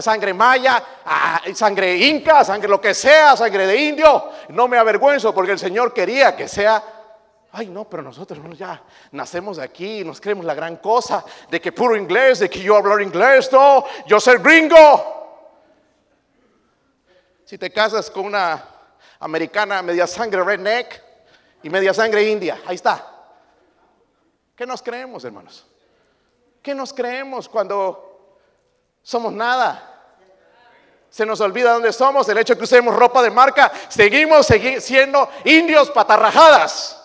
[0.00, 4.30] Sangre maya, ah, sangre inca, sangre lo que sea, sangre de indio.
[4.48, 6.82] No me avergüenzo porque el Señor quería que sea
[7.54, 11.94] Ay, no, pero nosotros ya nacemos aquí, nos creemos la gran cosa de que puro
[11.94, 14.78] inglés, de que yo hablar inglés, no, yo soy gringo.
[17.44, 18.64] Si te casas con una
[19.20, 21.02] americana media sangre redneck
[21.62, 23.06] y media sangre india, ahí está.
[24.56, 25.66] ¿Qué nos creemos, hermanos?
[26.62, 28.38] ¿Qué nos creemos cuando
[29.02, 29.90] somos nada?
[31.10, 34.46] Se nos olvida dónde somos, el hecho de que usemos ropa de marca, seguimos
[34.78, 37.01] siendo indios patarrajadas.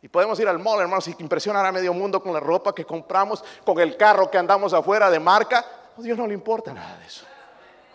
[0.00, 2.84] Y podemos ir al mall, hermanos, y impresionar a medio mundo con la ropa que
[2.84, 5.64] compramos, con el carro que andamos afuera de marca.
[5.96, 7.24] A Dios no le importa nada de eso.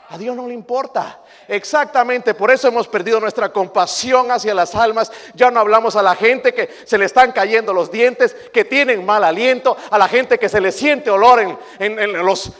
[0.10, 1.22] A Dios no le importa.
[1.48, 5.12] Exactamente, por eso hemos perdido nuestra compasión hacia las almas.
[5.34, 9.06] Ya no hablamos a la gente que se le están cayendo los dientes, que tienen
[9.06, 12.52] mal aliento, a la gente que se le siente olor en, los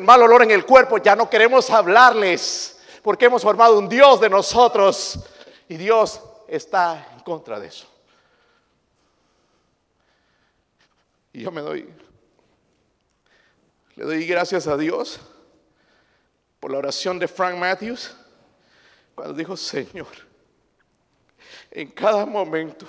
[0.00, 0.98] mal olor en el cuerpo.
[0.98, 5.18] Ya no queremos hablarles porque hemos formado un Dios de nosotros
[5.68, 7.95] y Dios está en contra de eso.
[11.36, 11.86] Y yo me doy,
[13.94, 15.20] le doy gracias a Dios
[16.58, 18.16] por la oración de Frank Matthews,
[19.14, 20.06] cuando dijo, Señor,
[21.70, 22.86] en cada momento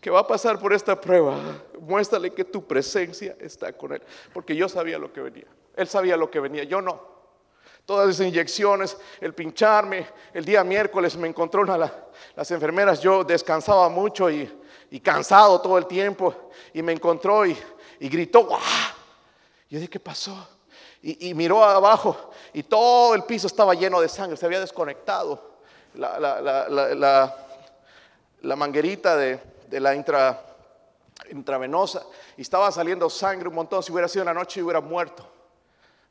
[0.00, 1.38] que va a pasar por esta prueba,
[1.78, 6.16] muéstrale que tu presencia está con él, porque yo sabía lo que venía, él sabía
[6.16, 7.00] lo que venía, yo no.
[7.84, 10.04] Todas esas inyecciones, el pincharme,
[10.34, 11.78] el día miércoles me encontró una,
[12.34, 14.52] las enfermeras, yo descansaba mucho y
[14.90, 17.56] y cansado todo el tiempo y me encontró y,
[18.00, 18.60] gritó, ¡guau!
[19.68, 20.48] Yo dije, ¿qué pasó?
[21.02, 25.56] Y, miró abajo y todo el piso estaba lleno de sangre, se había desconectado
[25.94, 27.34] la,
[28.42, 29.94] manguerita de, la
[31.30, 32.02] intravenosa
[32.36, 33.82] y estaba saliendo sangre un montón.
[33.82, 35.35] Si hubiera sido la noche, hubiera muerto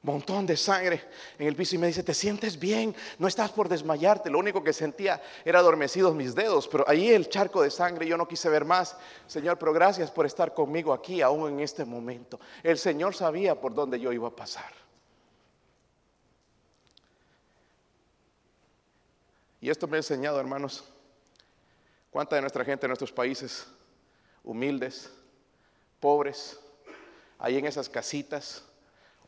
[0.05, 1.01] montón de sangre
[1.37, 2.95] en el piso y me dice, ¿te sientes bien?
[3.17, 4.29] No estás por desmayarte.
[4.29, 8.15] Lo único que sentía era adormecidos mis dedos, pero ahí el charco de sangre yo
[8.15, 8.95] no quise ver más.
[9.27, 12.39] Señor, pero gracias por estar conmigo aquí aún en este momento.
[12.63, 14.71] El Señor sabía por dónde yo iba a pasar.
[19.59, 20.83] Y esto me ha enseñado, hermanos,
[22.11, 23.65] cuánta de nuestra gente en nuestros países,
[24.43, 25.11] humildes,
[25.99, 26.59] pobres,
[27.39, 28.63] ahí en esas casitas,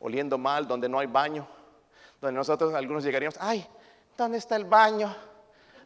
[0.00, 1.46] oliendo mal, donde no hay baño,
[2.20, 3.66] donde nosotros algunos llegaríamos, ay,
[4.16, 5.14] ¿dónde está el baño?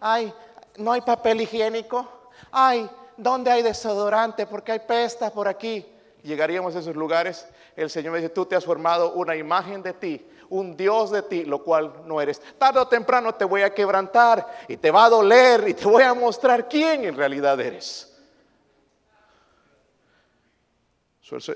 [0.01, 0.33] Ay,
[0.77, 2.09] no hay papel higiénico.
[2.51, 4.46] Ay, ¿dónde hay desodorante?
[4.46, 5.87] Porque hay pesta por aquí.
[6.22, 9.92] Llegaríamos a esos lugares, el Señor me dice, tú te has formado una imagen de
[9.92, 12.40] ti, un Dios de ti, lo cual no eres.
[12.59, 16.05] Tarde o temprano te voy a quebrantar y te va a doler y te voy
[16.05, 18.09] a mostrar quién en realidad eres.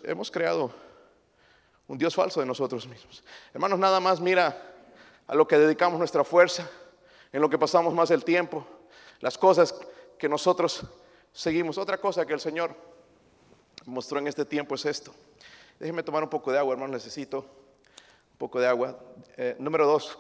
[0.05, 0.71] Hemos creado
[1.89, 3.23] un Dios falso de nosotros mismos.
[3.55, 4.75] Hermanos, nada más mira
[5.27, 6.69] a lo que dedicamos nuestra fuerza,
[7.33, 8.67] en lo que pasamos más el tiempo,
[9.21, 9.75] las cosas
[10.19, 10.85] que nosotros
[11.33, 11.79] seguimos.
[11.79, 12.75] Otra cosa que el Señor
[13.85, 15.15] mostró en este tiempo es esto.
[15.79, 18.99] Déjenme tomar un poco de agua, hermano, necesito un poco de agua.
[19.37, 20.19] Eh, número dos.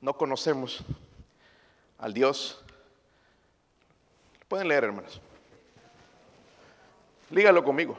[0.00, 0.80] No conocemos
[1.98, 2.64] al Dios
[4.48, 5.20] Pueden leer, hermanos.
[7.30, 7.96] Lígalo conmigo.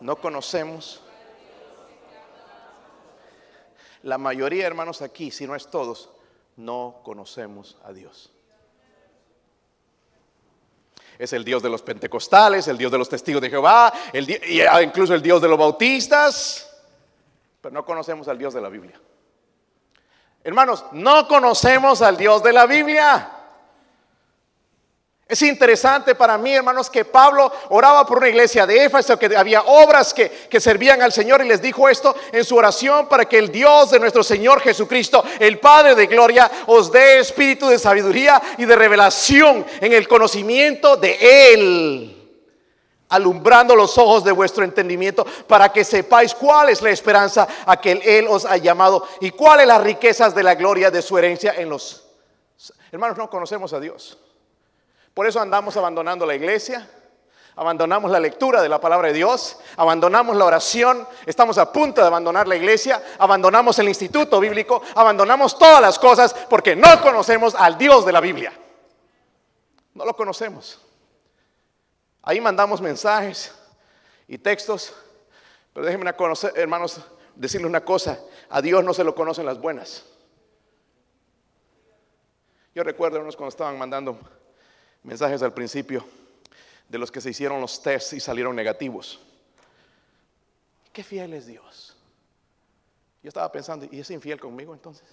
[0.00, 1.02] No conocemos.
[4.02, 6.10] La mayoría, hermanos, aquí, si no es todos,
[6.56, 8.30] no conocemos a Dios.
[11.18, 14.28] Es el Dios de los pentecostales, el Dios de los testigos de Jehová, el,
[14.82, 16.68] incluso el Dios de los bautistas,
[17.60, 19.00] pero no conocemos al Dios de la Biblia.
[20.42, 23.41] Hermanos, no conocemos al Dios de la Biblia.
[25.28, 29.62] Es interesante para mí, hermanos, que Pablo oraba por una iglesia de Éfeso, que había
[29.62, 33.38] obras que, que, servían al Señor y les dijo esto en su oración para que
[33.38, 38.42] el Dios de nuestro Señor Jesucristo, el Padre de gloria, os dé espíritu de sabiduría
[38.58, 42.36] y de revelación en el conocimiento de Él,
[43.08, 47.92] alumbrando los ojos de vuestro entendimiento para que sepáis cuál es la esperanza a que
[47.92, 51.70] Él os ha llamado y cuáles las riquezas de la gloria de su herencia en
[51.70, 52.04] los...
[52.90, 54.18] Hermanos, no conocemos a Dios.
[55.14, 56.88] Por eso andamos abandonando la iglesia,
[57.54, 62.06] Abandonamos la lectura de la palabra de Dios, abandonamos la oración, estamos a punto de
[62.06, 67.76] abandonar la iglesia, abandonamos el instituto bíblico, abandonamos todas las cosas porque no conocemos al
[67.76, 68.52] Dios de la Biblia.
[69.92, 70.80] No lo conocemos.
[72.22, 73.54] Ahí mandamos mensajes
[74.26, 74.94] y textos,
[75.74, 77.02] pero déjenme conocer, hermanos,
[77.34, 80.06] decirles una cosa, a Dios no se lo conocen las buenas.
[82.74, 84.18] Yo recuerdo, hermanos, cuando estaban mandando
[85.02, 86.04] mensajes al principio,
[86.88, 89.20] de los que se hicieron los tests y salieron negativos.
[90.92, 91.96] Qué fiel es Dios.
[93.22, 95.08] Yo estaba pensando, ¿y es infiel conmigo entonces?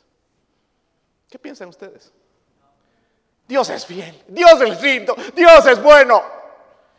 [1.30, 2.12] ¿Qué piensan ustedes?
[3.47, 6.21] Dios es fiel, Dios es lindo, Dios es bueno.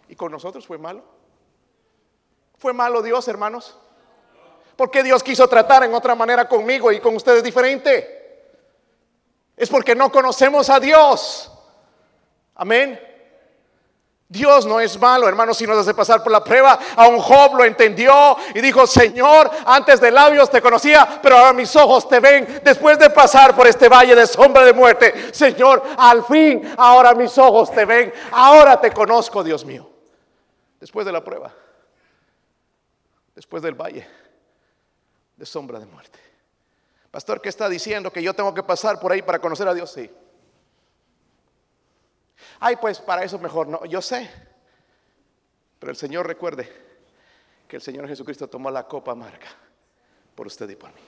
[0.09, 1.05] ¿Y con nosotros fue malo?
[2.59, 3.77] ¿Fue malo Dios, hermanos?
[4.77, 8.19] Porque Dios quiso tratar en otra manera conmigo y con ustedes diferente?
[9.57, 11.53] Es porque no conocemos a Dios.
[12.61, 13.01] Amén.
[14.29, 16.79] Dios no es malo, hermanos, si nos hace pasar por la prueba.
[16.95, 21.55] A un Job lo entendió y dijo, Señor, antes de labios te conocía, pero ahora
[21.55, 22.61] mis ojos te ven.
[22.63, 27.39] Después de pasar por este valle de sombra de muerte, Señor, al fin, ahora mis
[27.39, 28.13] ojos te ven.
[28.31, 29.91] Ahora te conozco, Dios mío.
[30.79, 31.55] Después de la prueba,
[33.35, 34.07] después del valle
[35.35, 36.19] de sombra de muerte.
[37.11, 38.13] Pastor, ¿qué está diciendo?
[38.13, 39.91] Que yo tengo que pasar por ahí para conocer a Dios.
[39.91, 40.11] Sí.
[42.61, 43.85] Ay, pues para eso mejor no.
[43.87, 44.31] Yo sé.
[45.79, 46.71] Pero el Señor recuerde
[47.67, 49.49] que el Señor Jesucristo tomó la copa amarga
[50.35, 51.01] por usted y por mí.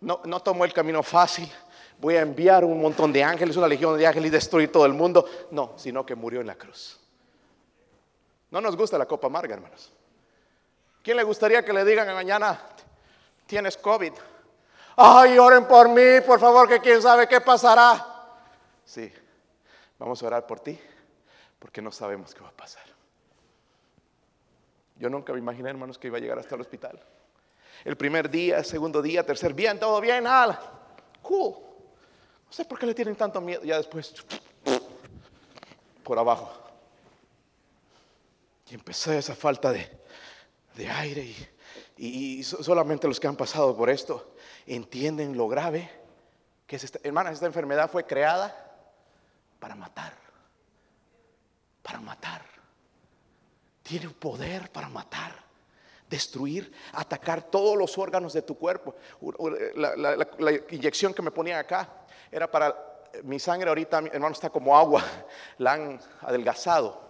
[0.00, 1.50] No, no tomó el camino fácil.
[1.98, 4.92] Voy a enviar un montón de ángeles, una legión de ángeles y destruir todo el
[4.92, 5.28] mundo.
[5.50, 7.00] No, sino que murió en la cruz.
[8.50, 9.92] No nos gusta la copa amarga, hermanos.
[11.02, 12.60] ¿Quién le gustaría que le digan mañana,
[13.46, 14.12] tienes COVID?
[14.96, 18.06] Ay, oren por mí, por favor, que quién sabe qué pasará.
[18.84, 19.12] Sí,
[19.98, 20.78] Vamos a orar por ti
[21.58, 22.84] porque no sabemos qué va a pasar.
[24.96, 27.00] Yo nunca me imaginé, hermanos, que iba a llegar hasta el hospital.
[27.84, 30.60] El primer día, segundo día, tercer bien, todo bien, ala,
[31.22, 31.52] cool.
[31.52, 33.62] No sé por qué le tienen tanto miedo.
[33.62, 34.14] Ya después,
[36.02, 36.52] por abajo.
[38.70, 39.88] Y empezó esa falta de,
[40.90, 41.34] aire.
[41.96, 44.34] Y, solamente los que han pasado por esto
[44.66, 45.90] entienden lo grave
[46.66, 46.98] que es esta.
[47.02, 48.67] Hermanas, esta enfermedad fue creada
[49.58, 50.14] para matar.
[51.82, 52.42] Para matar.
[53.82, 55.32] Tiene poder para matar,
[56.10, 58.94] destruir, atacar todos los órganos de tu cuerpo.
[59.76, 61.88] La, inyección que me ponía acá
[62.30, 62.76] era para
[63.22, 65.02] mi sangre ahorita, hermano, está como agua.
[65.58, 67.00] La han adelgazado.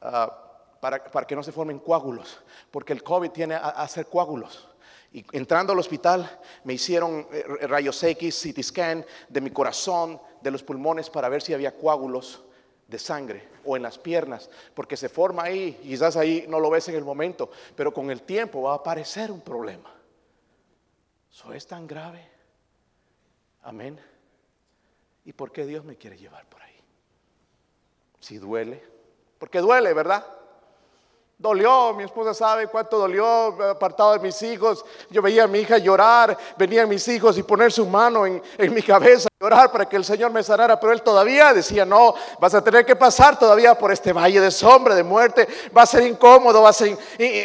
[0.00, 0.38] Ah,
[0.80, 4.71] para, para, que no se formen coágulos, porque el COVID tiene a, hacer coágulos.
[5.12, 10.50] Y entrando al hospital me hicieron eh, rayos X, CT scan de mi corazón, de
[10.50, 12.42] los pulmones para ver si había coágulos
[12.88, 16.88] de sangre o en las piernas, porque se forma ahí, quizás ahí no lo ves
[16.88, 19.94] en el momento, pero con el tiempo va a aparecer un problema.
[21.30, 22.28] ¿Eso es tan grave?
[23.62, 23.98] Amén.
[25.24, 26.74] ¿Y por qué Dios me quiere llevar por ahí?
[28.20, 28.82] Si duele,
[29.38, 30.26] porque duele, ¿verdad?
[31.42, 34.84] Dolió, mi esposa sabe cuánto dolió, apartado de mis hijos.
[35.10, 38.72] Yo veía a mi hija llorar, venían mis hijos y poner su mano en, en
[38.72, 42.54] mi cabeza orar para que el Señor me sanara, pero él todavía decía, no, vas
[42.54, 46.04] a tener que pasar todavía por este valle de sombra, de muerte, va a ser
[46.04, 46.96] incómodo, va a ser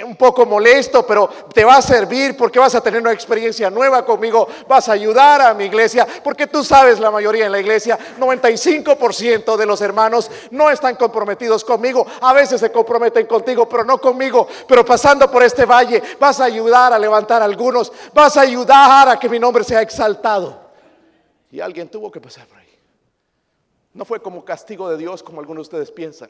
[0.05, 4.05] un poco molesto, pero te va a servir porque vas a tener una experiencia nueva
[4.05, 7.97] conmigo, vas a ayudar a mi iglesia, porque tú sabes, la mayoría en la iglesia,
[8.19, 13.97] 95% de los hermanos no están comprometidos conmigo, a veces se comprometen contigo, pero no
[13.97, 18.41] conmigo, pero pasando por este valle, vas a ayudar a levantar a algunos, vas a
[18.41, 20.66] ayudar a que mi nombre sea exaltado.
[21.51, 22.67] Y alguien tuvo que pasar por ahí.
[23.93, 26.29] No fue como castigo de Dios como algunos de ustedes piensan.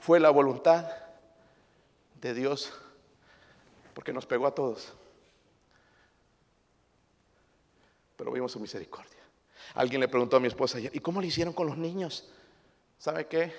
[0.00, 0.86] Fue la voluntad
[2.20, 2.72] de Dios
[3.94, 4.92] porque nos pegó a todos.
[8.16, 9.18] Pero vimos su misericordia.
[9.74, 12.28] Alguien le preguntó a mi esposa, ¿y cómo le hicieron con los niños?
[12.98, 13.52] ¿Sabe qué?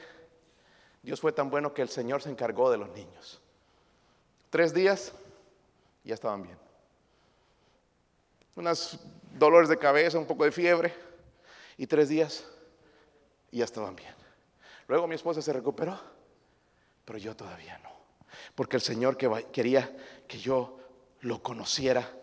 [1.01, 3.39] Dios fue tan bueno que el Señor se encargó de los niños.
[4.49, 5.13] Tres días,
[6.03, 6.57] ya estaban bien.
[8.55, 8.99] Unas
[9.37, 10.93] dolores de cabeza, un poco de fiebre,
[11.77, 12.45] y tres días
[13.51, 14.13] y ya estaban bien.
[14.87, 15.99] Luego mi esposa se recuperó,
[17.05, 17.91] pero yo todavía no,
[18.55, 19.95] porque el Señor que quería
[20.27, 20.77] que yo
[21.21, 22.18] lo conociera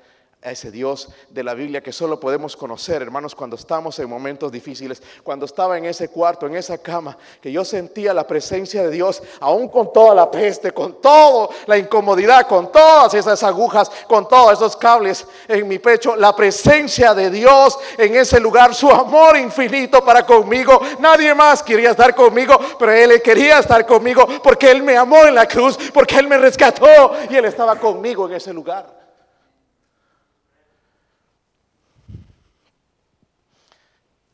[0.47, 4.53] a ese Dios de la Biblia que solo podemos conocer, hermanos, cuando estamos en momentos
[4.53, 8.91] difíciles, cuando estaba en ese cuarto, en esa cama, que yo sentía la presencia de
[8.93, 14.29] Dios, aún con toda la peste, con toda la incomodidad, con todas esas agujas, con
[14.29, 19.37] todos esos cables en mi pecho, la presencia de Dios en ese lugar, su amor
[19.37, 20.81] infinito para conmigo.
[21.01, 25.35] Nadie más quería estar conmigo, pero Él quería estar conmigo porque Él me amó en
[25.35, 26.87] la cruz, porque Él me rescató
[27.29, 29.06] y Él estaba conmigo en ese lugar.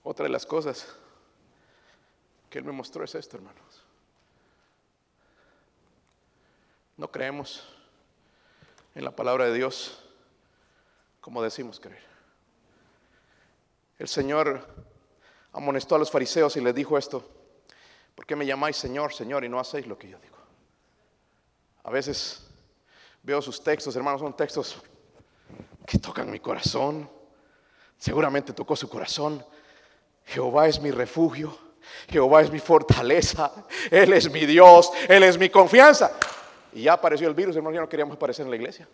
[0.02, 0.94] Otra de las cosas
[2.50, 3.82] que Él me mostró es esto, hermanos.
[6.96, 7.66] No creemos
[8.94, 10.02] en la palabra de Dios
[11.22, 12.02] como decimos creer.
[13.98, 14.66] El Señor
[15.52, 17.24] amonestó a los fariseos y les dijo esto,
[18.16, 20.36] ¿por qué me llamáis Señor, Señor y no hacéis lo que yo digo?
[21.84, 22.44] A veces
[23.22, 24.82] veo sus textos, hermanos, son textos
[25.86, 27.08] que tocan mi corazón.
[27.98, 29.44] Seguramente tocó su corazón.
[30.24, 31.56] Jehová es mi refugio,
[32.08, 33.52] Jehová es mi fortaleza,
[33.90, 36.12] Él es mi Dios, Él es mi confianza.
[36.72, 38.88] Y ya apareció el virus, hermanos, ya no queríamos aparecer en la iglesia.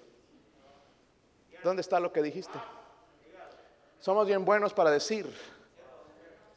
[1.63, 2.59] ¿Dónde está lo que dijiste?
[4.01, 5.27] Somos bien buenos para decir,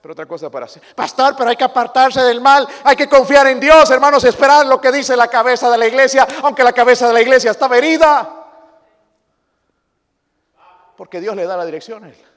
[0.02, 0.82] pero otra cosa para hacer.
[0.96, 4.80] Pastor, pero hay que apartarse del mal, hay que confiar en Dios, hermanos, esperar lo
[4.80, 8.38] que dice la cabeza de la iglesia, aunque la cabeza de la iglesia está herida.
[10.96, 12.31] Porque Dios le da la dirección a él.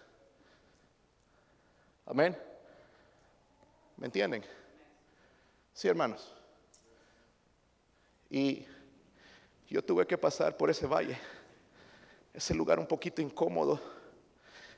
[2.06, 2.36] Amén.
[3.96, 4.44] ¿Me entienden?
[5.72, 6.34] Sí, hermanos.
[8.28, 8.66] Y
[9.68, 11.18] yo tuve que pasar por ese valle,
[12.34, 13.80] ese lugar un poquito incómodo,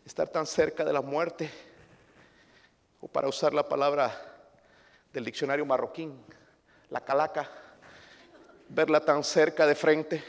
[0.05, 1.51] estar tan cerca de la muerte,
[3.01, 4.15] o para usar la palabra
[5.13, 6.17] del diccionario marroquín,
[6.91, 7.51] la calaca,
[8.69, 10.23] verla tan cerca de frente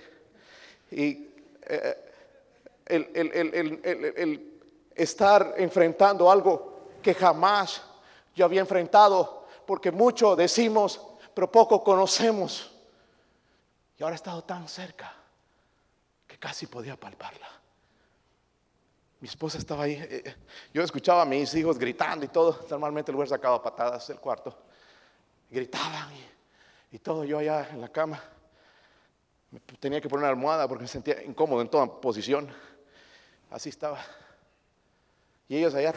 [0.90, 1.30] y
[1.62, 1.96] eh,
[2.88, 4.60] el
[4.96, 6.77] estar enfrentando algo
[7.08, 7.82] que jamás
[8.36, 11.00] yo había enfrentado, porque mucho decimos,
[11.34, 12.70] pero poco conocemos.
[13.98, 15.16] Y ahora he estado tan cerca
[16.28, 17.48] que casi podía palparla.
[19.22, 19.94] Mi esposa estaba ahí.
[19.94, 20.36] Eh, eh,
[20.74, 22.66] yo escuchaba a mis hijos gritando y todo.
[22.70, 24.54] Normalmente el lugar sacaba patadas del cuarto.
[25.50, 27.24] Gritaban y, y, todo.
[27.24, 28.22] Yo allá en la cama.
[29.80, 32.54] tenía que poner una almohada porque me sentía incómodo en toda posición.
[33.50, 34.04] Así estaba.
[35.50, 35.94] Y ellos allá,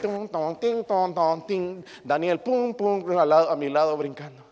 [2.05, 4.45] Daniel, pum, pum, a mi lado brincando.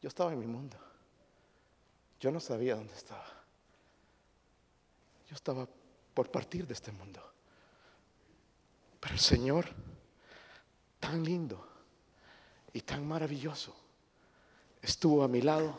[0.00, 0.76] Yo estaba en mi mundo.
[2.20, 3.26] Yo no sabía dónde estaba.
[5.28, 5.68] Yo estaba
[6.14, 7.20] por partir de este mundo.
[9.00, 9.66] Pero el Señor,
[11.00, 11.66] tan lindo
[12.72, 13.74] y tan maravilloso,
[14.82, 15.76] estuvo a mi lado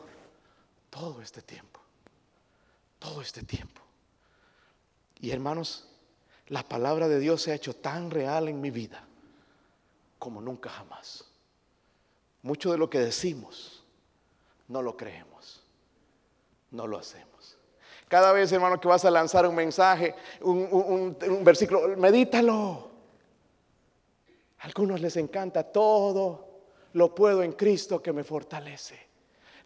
[0.89, 1.79] todo este tiempo.
[2.99, 3.81] Todo este tiempo.
[5.19, 5.88] Y hermanos,
[6.49, 9.03] la palabra de Dios se ha hecho tan real en mi vida
[10.17, 11.25] como nunca jamás.
[12.41, 13.83] Mucho de lo que decimos
[14.67, 15.63] no lo creemos,
[16.71, 17.57] no lo hacemos.
[18.07, 22.89] Cada vez, hermano, que vas a lanzar un mensaje, un, versículo, medítalo.
[24.59, 26.61] A algunos les encanta todo,
[26.93, 29.08] lo puedo en Cristo que me fortalece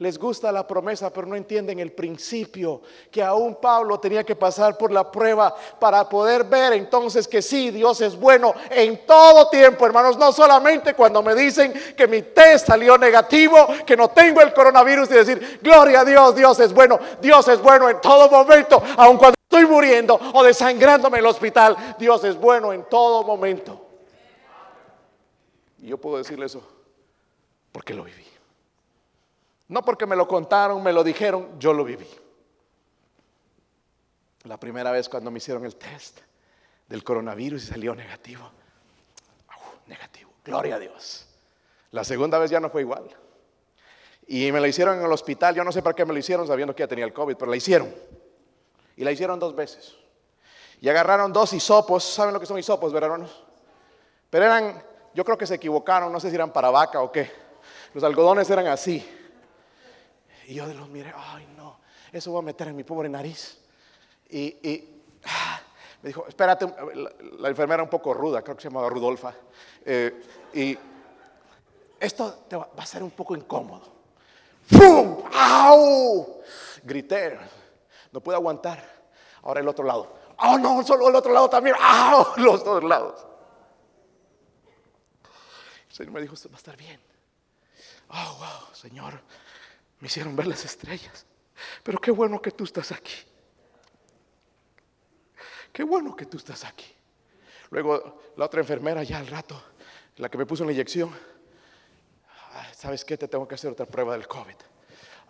[0.03, 4.77] les gusta la promesa, pero no entienden el principio, que aún Pablo tenía que pasar
[4.77, 9.85] por la prueba para poder ver entonces que sí, Dios es bueno en todo tiempo,
[9.85, 14.53] hermanos, no solamente cuando me dicen que mi test salió negativo, que no tengo el
[14.53, 18.83] coronavirus y decir, gloria a Dios, Dios es bueno, Dios es bueno en todo momento,
[18.97, 23.87] aun cuando estoy muriendo o desangrándome en el hospital, Dios es bueno en todo momento.
[25.79, 26.61] Y yo puedo decirle eso
[27.71, 28.32] porque lo viví.
[29.73, 32.07] No porque me lo contaron, me lo dijeron, yo lo viví.
[34.43, 36.19] La primera vez cuando me hicieron el test
[36.87, 38.51] del coronavirus y salió negativo.
[39.87, 41.25] negativo, gloria a Dios.
[41.89, 43.09] La segunda vez ya no fue igual.
[44.27, 45.55] Y me la hicieron en el hospital.
[45.55, 47.49] Yo no sé para qué me lo hicieron sabiendo que ya tenía el COVID, pero
[47.49, 47.91] la hicieron.
[48.95, 49.95] Y la hicieron dos veces.
[50.81, 52.03] Y agarraron dos hisopos.
[52.03, 53.43] ¿Saben lo que son hisopos, hermanos?
[54.29, 54.83] Pero eran,
[55.15, 56.13] yo creo que se equivocaron.
[56.13, 57.31] No sé si eran para vaca o qué.
[57.95, 59.21] Los algodones eran así.
[60.47, 61.79] Y yo los miré, ay no,
[62.11, 63.59] eso voy a meter en mi pobre nariz.
[64.29, 64.83] Y,
[65.25, 65.61] ah,
[66.01, 66.67] me dijo, espérate,
[67.37, 69.33] la, enfermera un poco ruda, creo que se llamaba Rudolfa.
[69.85, 70.21] Eh,
[70.53, 70.77] y
[71.99, 73.93] esto te va, a ser un poco incómodo.
[74.69, 75.23] ¡Pum!
[75.33, 76.41] ¡Au!
[76.83, 77.39] Grité,
[78.11, 78.83] no pude aguantar.
[79.43, 80.15] Ahora el otro lado.
[80.37, 80.83] ¡Oh no!
[80.83, 81.75] Solo el otro lado también.
[81.79, 82.33] ¡Au!
[82.37, 83.25] Los dos lados.
[85.89, 86.99] El Señor me dijo, va a estar bien.
[88.09, 88.73] ¡Oh, wow!
[88.73, 89.21] Señor,
[90.03, 91.25] me hicieron ver las estrellas.
[91.81, 93.13] Pero qué bueno que tú estás aquí.
[95.71, 96.93] qué bueno que tú estás aquí.
[97.69, 99.63] Luego la otra enfermera ya al rato,
[100.17, 101.09] la que me puso la inyección,
[102.75, 103.15] ¿sabes qué?
[103.17, 104.57] Te tengo que hacer otra prueba del COVID.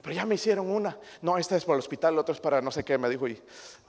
[0.01, 0.97] Pero ya me hicieron una.
[1.21, 3.27] No, esta es para el hospital, la otra es para no sé qué, me dijo.
[3.27, 3.39] Y,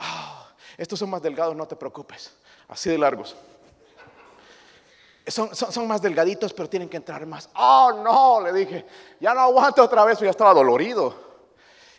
[0.01, 2.37] ah, estos son más delgados, no te preocupes.
[2.69, 3.35] Así de largos.
[5.27, 7.49] Son, son, más delgaditos, pero tienen que entrar más.
[7.55, 8.85] Oh, no, le dije,
[9.21, 11.15] ya no aguanto otra vez, ya estaba dolorido.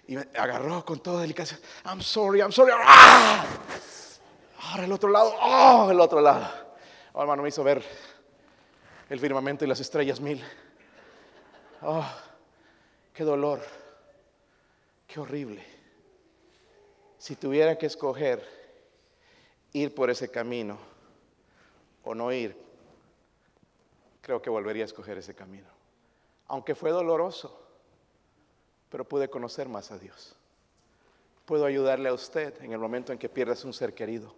[0.07, 1.57] Y me agarró con toda delicadeza.
[1.85, 2.71] I'm sorry, I'm sorry.
[2.75, 3.43] ¡Ah!
[4.61, 6.47] Ahora el otro lado, oh, el otro lado.
[7.13, 7.83] Oh, hermano, me hizo ver
[9.09, 10.43] el firmamento y las estrellas mil.
[11.81, 12.05] Oh,
[13.13, 13.61] qué dolor,
[15.07, 15.63] qué horrible.
[17.17, 18.47] Si tuviera que escoger
[19.73, 20.77] ir por ese camino
[22.03, 22.64] o no ir,
[24.25, 25.67] creo que volvería a escoger ese camino.
[26.47, 27.61] Aunque fue doloroso,
[28.89, 30.35] pero pude conocer más a Dios.
[31.45, 34.33] Puedo ayudarle a usted en el momento en que pierdas un ser querido,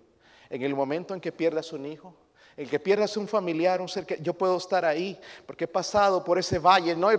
[0.49, 2.13] en el momento en que pierdas un hijo,
[2.57, 6.23] el que pierdas un familiar, un ser que yo puedo estar ahí, porque he pasado
[6.23, 7.11] por ese valle, no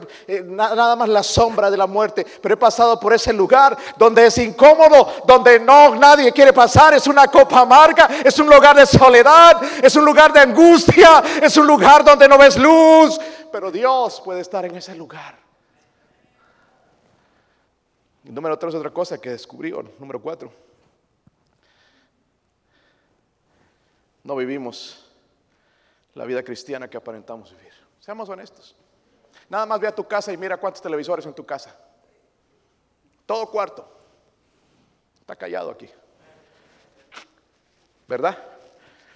[0.44, 4.36] nada más la sombra de la muerte, pero he pasado por ese lugar donde es
[4.38, 9.62] incómodo, donde no nadie quiere pasar, es una copa amarga, es un lugar de soledad,
[9.80, 13.16] es un lugar de angustia, es un lugar donde no ves luz,
[13.52, 15.38] pero Dios puede estar en ese lugar.
[18.24, 20.50] número tres, otra cosa que descubrí, número cuatro.
[24.24, 25.07] No vivimos
[26.18, 27.72] la vida cristiana que aparentamos vivir.
[28.00, 28.74] Seamos honestos.
[29.48, 31.72] Nada más ve a tu casa y mira cuántos televisores en tu casa.
[33.24, 33.88] Todo cuarto.
[35.20, 35.88] Está callado aquí.
[38.08, 38.36] ¿Verdad?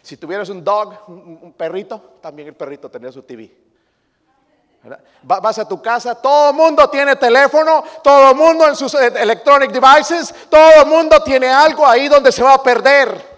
[0.01, 3.53] Si tuvieras un dog, un, perrito, también el perrito tendría su TV.
[5.25, 9.13] Vas a tu casa, todo el mundo tiene teléfono, todo el mundo en sus eh,
[9.17, 13.32] electronic devices, todo el mundo tiene algo ahí donde se va a perder.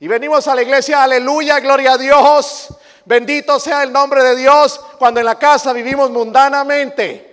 [0.00, 2.68] Y venimos a la iglesia, aleluya, gloria a Dios.
[3.04, 7.24] Bendito sea el nombre de Dios cuando en la casa vivimos mundanamente.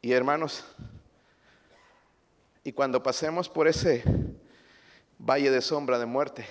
[0.00, 0.64] Y hermanos,
[2.62, 4.04] y cuando pasemos por ese
[5.18, 6.46] valle de sombra de muerte,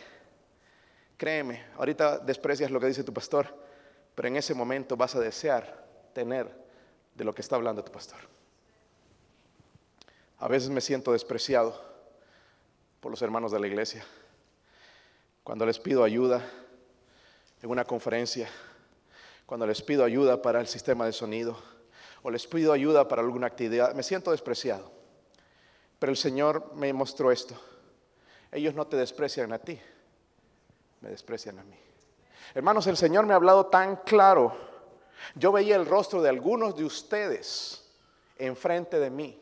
[1.17, 3.47] créeme, ahorita desprecias lo que dice tu pastor,
[4.13, 6.53] pero en ese momento vas a desear tener
[7.13, 8.34] de lo que está hablando tu pastor.
[10.45, 11.75] A veces me siento despreciado
[12.99, 14.05] por los hermanos de la iglesia.
[15.43, 16.47] Cuando les pido ayuda
[17.63, 18.47] en una conferencia,
[19.47, 21.57] cuando les pido ayuda para el sistema de sonido
[22.21, 24.91] o les pido ayuda para alguna actividad, me siento despreciado.
[25.97, 27.59] Pero el Señor me mostró esto.
[28.51, 29.81] Ellos no te desprecian a ti,
[31.01, 31.79] me desprecian a mí.
[32.53, 34.55] Hermanos, el Señor me ha hablado tan claro.
[35.33, 37.89] Yo veía el rostro de algunos de ustedes
[38.37, 39.41] enfrente de mí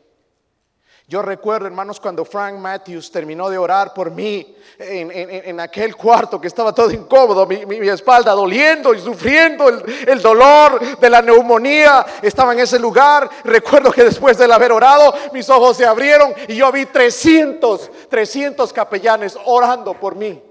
[1.06, 6.48] yo recuerdo, hermanos, cuando Frank Matthews terminó de orar por mí en, aquel cuarto que
[6.48, 12.54] estaba todo incómodo, mi, espalda doliendo y sufriendo el, el, dolor de la neumonía, estaba
[12.54, 13.28] en ese lugar.
[13.44, 18.72] Recuerdo que después de haber orado, mis ojos se abrieron y yo vi 300, 300
[18.72, 20.42] capellanes orando por mí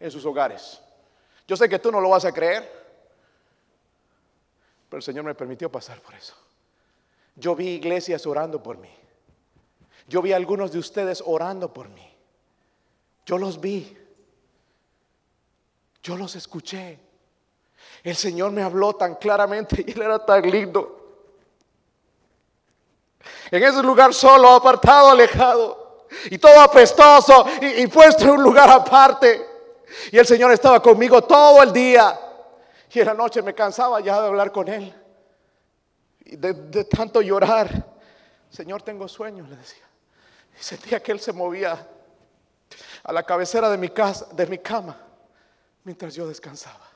[0.00, 0.80] en sus hogares.
[1.46, 2.66] Yo sé que tú no lo vas a creer,
[4.88, 6.34] pero el Señor me permitió pasar por eso.
[7.36, 8.88] Yo vi iglesias orando por mí.
[10.08, 12.08] Yo vi a algunos de ustedes orando por mí.
[13.26, 13.96] Yo los vi.
[16.02, 16.98] Yo los escuché.
[18.02, 20.94] El Señor me habló tan claramente y Él era tan lindo.
[23.50, 26.06] En ese lugar solo, apartado, alejado.
[26.30, 29.46] Y todo apestoso y, puesto en un lugar aparte.
[30.10, 32.18] Y el Señor estaba conmigo todo el día.
[32.90, 34.94] Y en la noche me cansaba ya de hablar con Él.
[36.24, 37.98] Y de, de tanto llorar.
[38.48, 39.87] Señor, tengo sueño, le decía.
[40.58, 41.86] Y sentía que él se movía
[43.02, 45.00] a la cabecera de mi casa, de mi cama,
[45.84, 46.86] mientras yo descansaba.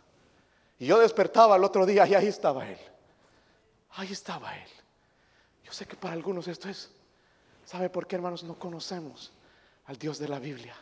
[0.78, 2.78] Y yo despertaba el otro día y ahí estaba él.
[3.90, 4.68] Ahí estaba él.
[5.64, 6.90] Yo sé que para algunos esto es,
[7.64, 9.32] ¿sabe por qué hermanos no conocemos
[9.86, 10.74] al Dios de la Biblia?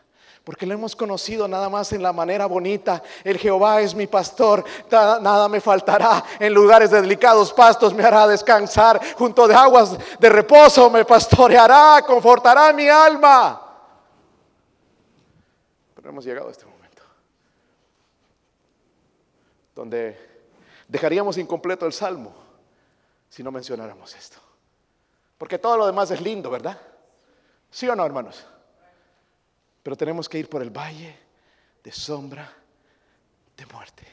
[0.43, 3.03] Porque lo hemos conocido nada más en la manera bonita.
[3.23, 6.23] El Jehová es mi pastor, nada me faltará.
[6.39, 8.99] En lugares de delicados pastos me hará descansar.
[9.15, 13.61] Junto de aguas de reposo me pastoreará, confortará mi alma.
[15.93, 17.03] Pero hemos llegado a este momento.
[19.75, 20.17] Donde
[20.87, 22.33] dejaríamos incompleto el salmo
[23.29, 24.39] si no mencionáramos esto.
[25.37, 26.79] Porque todo lo demás es lindo, ¿verdad?
[27.69, 28.45] ¿Sí o no, hermanos?
[29.83, 31.17] Pero tenemos que ir por el valle
[31.83, 32.51] de sombra
[33.57, 34.05] de muerte.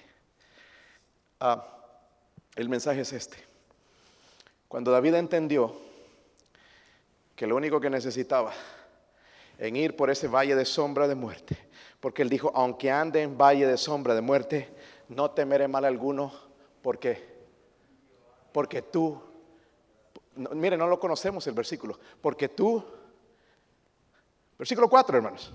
[1.41, 1.67] Ah,
[2.57, 3.37] el mensaje es este.
[4.67, 5.75] Cuando David entendió
[7.37, 8.53] que lo único que necesitaba
[9.59, 11.57] en ir por ese valle de sombra de muerte,
[12.01, 14.69] porque él dijo, aunque ande en valle de sombra de muerte,
[15.09, 16.33] no temeré mal alguno,
[16.83, 17.39] porque
[18.53, 19.21] porque tú
[20.55, 22.85] mire, no lo conocemos el versículo, porque tú
[24.59, 25.53] Versículo 4, hermanos.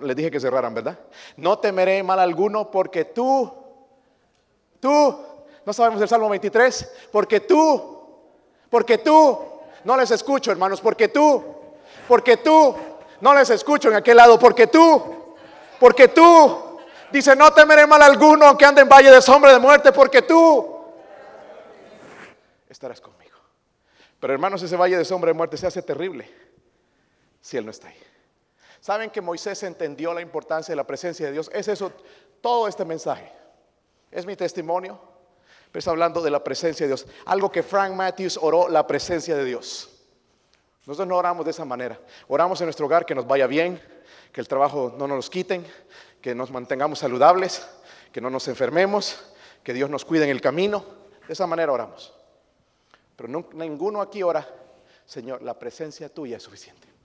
[0.00, 0.98] Les dije que cerraran, ¿verdad?
[1.36, 3.52] No temeré mal alguno porque tú,
[4.80, 5.18] tú,
[5.64, 8.08] no sabemos el Salmo 23, porque tú,
[8.68, 9.38] porque tú,
[9.84, 11.44] no les escucho, hermanos, porque tú,
[12.08, 12.74] porque tú,
[13.20, 15.36] no les escucho en aquel lado, porque tú,
[15.78, 16.80] porque tú,
[17.12, 20.84] dice, no temeré mal alguno aunque ande en valle de sombra de muerte, porque tú
[22.68, 23.38] estarás conmigo.
[24.18, 26.45] Pero hermanos, ese valle de sombra de muerte se hace terrible
[27.46, 27.98] si Él no está ahí.
[28.80, 31.48] ¿Saben que Moisés entendió la importancia de la presencia de Dios?
[31.54, 31.92] Es eso,
[32.40, 33.30] todo este mensaje.
[34.10, 34.98] Es mi testimonio,
[35.70, 37.06] pero está hablando de la presencia de Dios.
[37.24, 39.88] Algo que Frank Matthews oró, la presencia de Dios.
[40.86, 42.00] Nosotros no oramos de esa manera.
[42.26, 43.80] Oramos en nuestro hogar que nos vaya bien,
[44.32, 45.64] que el trabajo no nos quiten,
[46.20, 47.64] que nos mantengamos saludables,
[48.12, 49.22] que no nos enfermemos,
[49.62, 50.84] que Dios nos cuide en el camino.
[51.28, 52.12] De esa manera oramos.
[53.14, 54.44] Pero ninguno aquí ora,
[55.04, 56.95] Señor, la presencia tuya es suficiente.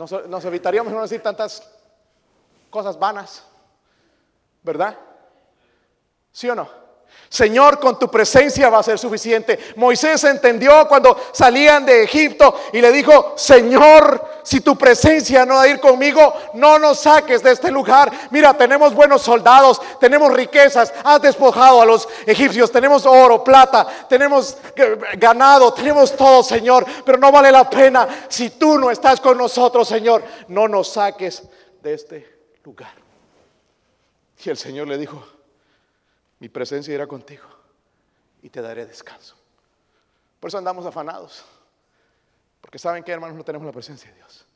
[0.00, 1.62] Nos, evitaríamos no decir tantas
[2.70, 3.44] cosas vanas,
[4.62, 4.98] ¿verdad?
[6.32, 6.70] ¿Sí o no?
[7.30, 9.56] Señor, con tu presencia va a ser suficiente.
[9.76, 15.62] Moisés entendió cuando salían de Egipto y le dijo, Señor, si tu presencia no va
[15.62, 18.10] a ir conmigo, no nos saques de este lugar.
[18.32, 24.56] Mira, tenemos buenos soldados, tenemos riquezas, has despojado a los egipcios, tenemos oro, plata, tenemos
[25.16, 29.86] ganado, tenemos todo, Señor, pero no vale la pena si tú no estás con nosotros,
[29.86, 31.44] Señor, no nos saques
[31.80, 32.92] de este lugar.
[34.44, 35.22] Y el Señor le dijo,
[36.40, 37.44] mi presencia irá contigo
[38.42, 39.36] y te daré descanso.
[40.40, 41.44] Por eso andamos afanados.
[42.60, 44.46] Porque saben que hermanos no tenemos la presencia de Dios.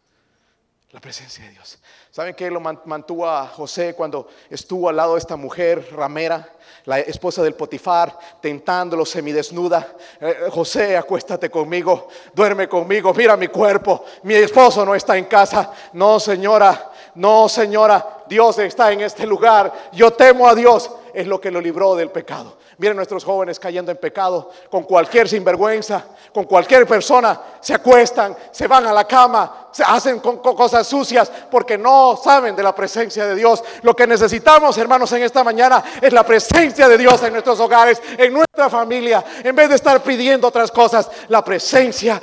[0.93, 1.79] La presencia de Dios.
[2.11, 6.49] ¿Saben que lo mantuvo a José cuando estuvo al lado de esta mujer ramera,
[6.85, 9.97] la esposa del Potifar, tentándolo semidesnuda?
[10.21, 15.73] Eh, José, acuéstate conmigo, duerme conmigo, mira mi cuerpo, mi esposo no está en casa.
[15.95, 19.91] No, señora, no, señora, Dios está en este lugar.
[19.93, 22.59] Yo temo a Dios es lo que lo libró del pecado.
[22.79, 28.67] Miren nuestros jóvenes cayendo en pecado con cualquier sinvergüenza, con cualquier persona, se acuestan, se
[28.67, 33.37] van a la cama, se hacen cosas sucias porque no saben de la presencia de
[33.37, 33.63] Dios.
[33.83, 38.03] Lo que necesitamos, hermanos, en esta mañana es la presencia de Dios en nuestros hogares,
[38.19, 42.21] en nuestra familia, en vez de estar pidiendo otras cosas, la presencia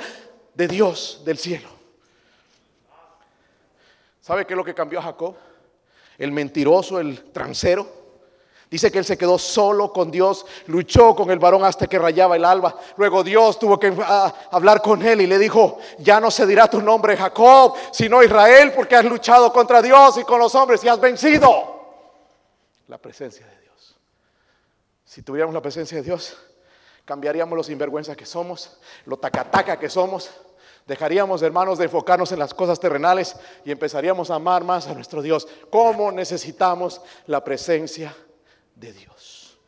[0.54, 1.70] de Dios del cielo.
[4.20, 5.34] ¿Sabe qué es lo que cambió a Jacob?
[6.18, 8.01] El mentiroso, el transero
[8.72, 12.36] Dice que él se quedó solo con Dios, luchó con el varón hasta que rayaba
[12.36, 12.74] el alba.
[12.96, 16.66] Luego Dios tuvo que ah, hablar con él y le dijo, ya no se dirá
[16.68, 20.88] tu nombre Jacob, sino Israel, porque has luchado contra Dios y con los hombres y
[20.88, 21.50] has vencido.
[22.88, 23.94] La presencia de Dios.
[25.04, 26.34] Si tuviéramos la presencia de Dios,
[27.04, 30.30] cambiaríamos los sinvergüenzas que somos, lo tacataca que somos.
[30.86, 35.20] Dejaríamos, hermanos, de enfocarnos en las cosas terrenales y empezaríamos a amar más a nuestro
[35.20, 35.46] Dios.
[35.68, 38.31] ¿Cómo necesitamos la presencia de
[38.82, 39.58] de Dios.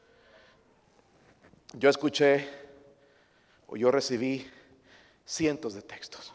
[1.72, 2.48] Yo escuché
[3.68, 4.50] o yo recibí
[5.24, 6.34] cientos de textos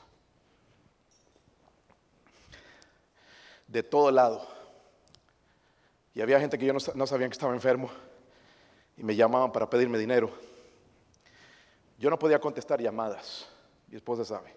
[3.68, 4.48] de todo lado.
[6.16, 7.92] Y había gente que yo no, sabía que estaba enfermo
[8.98, 10.32] y me llamaban para pedirme dinero.
[11.98, 13.48] Yo no podía contestar llamadas,
[13.88, 14.54] mi esposa sabe.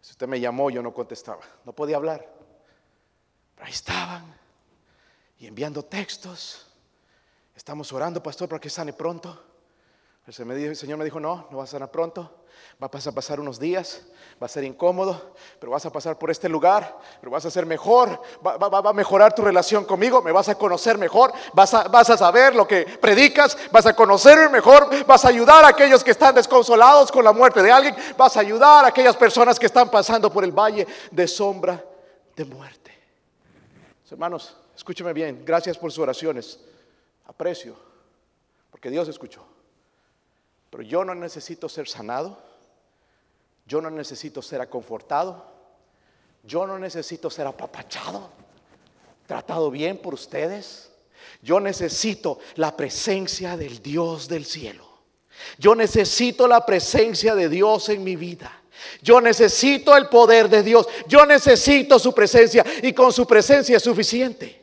[0.00, 2.26] Si usted me llamó, yo no contestaba, no podía hablar.
[3.54, 4.40] Pero ahí estaban
[5.40, 6.66] y enviando textos.
[7.56, 9.46] Estamos orando, pastor, para que sane pronto.
[10.26, 10.34] El
[10.76, 12.36] Señor me dijo, no, no vas a sanar pronto.
[12.82, 14.02] Va a pasar unos días,
[14.40, 17.64] va a ser incómodo, pero vas a pasar por este lugar, pero vas a ser
[17.64, 22.10] mejor, va, a mejorar tu relación conmigo, me vas a conocer mejor, vas a, vas
[22.10, 26.10] a saber lo que predicas, vas a conocerme mejor, vas a ayudar a aquellos que
[26.10, 29.90] están desconsolados con la muerte de alguien, vas a ayudar a aquellas personas que están
[29.90, 31.82] pasando por el valle de sombra
[32.36, 32.90] de muerte.
[34.10, 36.58] Hermanos, Escúcheme bien, gracias por sus oraciones.
[37.26, 37.76] Aprecio,
[38.70, 39.44] porque Dios escuchó.
[40.70, 42.42] Pero yo no necesito ser sanado.
[43.66, 45.44] Yo no necesito ser aconfortado.
[46.44, 48.30] Yo no necesito ser apapachado,
[49.26, 50.90] tratado bien por ustedes.
[51.42, 54.88] Yo necesito la presencia del Dios del cielo.
[55.58, 58.62] Yo necesito la presencia de Dios en mi vida.
[59.02, 60.88] Yo necesito el poder de Dios.
[61.06, 64.59] Yo necesito su presencia y con su presencia es suficiente.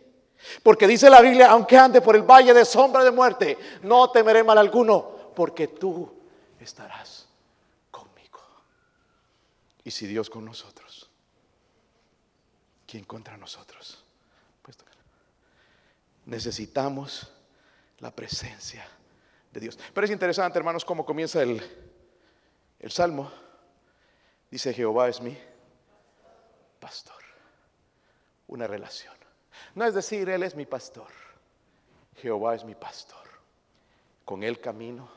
[0.64, 4.43] Porque dice la Biblia, aunque ande por el valle de sombra de muerte, no temeré
[4.43, 6.12] mal alguno, porque tú
[6.60, 7.28] estarás
[7.91, 8.39] conmigo.
[9.84, 11.10] Y si Dios con nosotros,
[12.86, 14.04] ¿quién contra nosotros?
[14.62, 14.78] Pues,
[16.26, 17.32] necesitamos
[18.00, 18.88] la presencia
[19.52, 19.80] de Dios.
[19.93, 21.62] Pero es interesante, hermanos, cómo comienza el,
[22.80, 23.32] el salmo.
[24.50, 25.38] Dice, Jehová es mi
[26.80, 27.16] pastor.
[28.48, 29.16] Una relación.
[29.78, 31.05] No es decir, Él es mi pastor.
[32.15, 33.23] Jehová es mi pastor.
[34.25, 35.07] Con Él camino.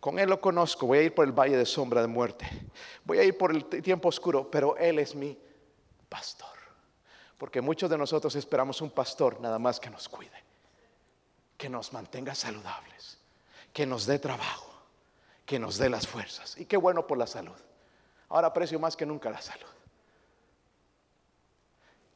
[0.00, 0.88] Con Él lo conozco.
[0.88, 2.48] Voy a ir por el valle de sombra de muerte.
[3.04, 5.38] Voy a ir por el tiempo oscuro, pero Él es mi
[6.08, 6.50] pastor.
[7.38, 10.42] Porque muchos de nosotros esperamos un pastor nada más que nos cuide,
[11.56, 13.18] que nos mantenga saludables,
[13.72, 14.68] que nos dé trabajo,
[15.44, 16.58] que nos dé las fuerzas.
[16.58, 17.54] Y qué bueno por la salud.
[18.30, 19.68] Ahora aprecio más que nunca la salud.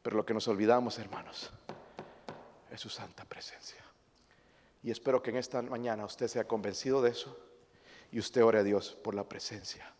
[0.02, 1.50] Pero lo que nos olvidamos, hermanos,
[2.70, 3.84] es su santa presencia.
[4.82, 7.36] Y espero que en esta mañana usted sea convencido de eso
[8.10, 9.94] y usted ore a Dios por la presencia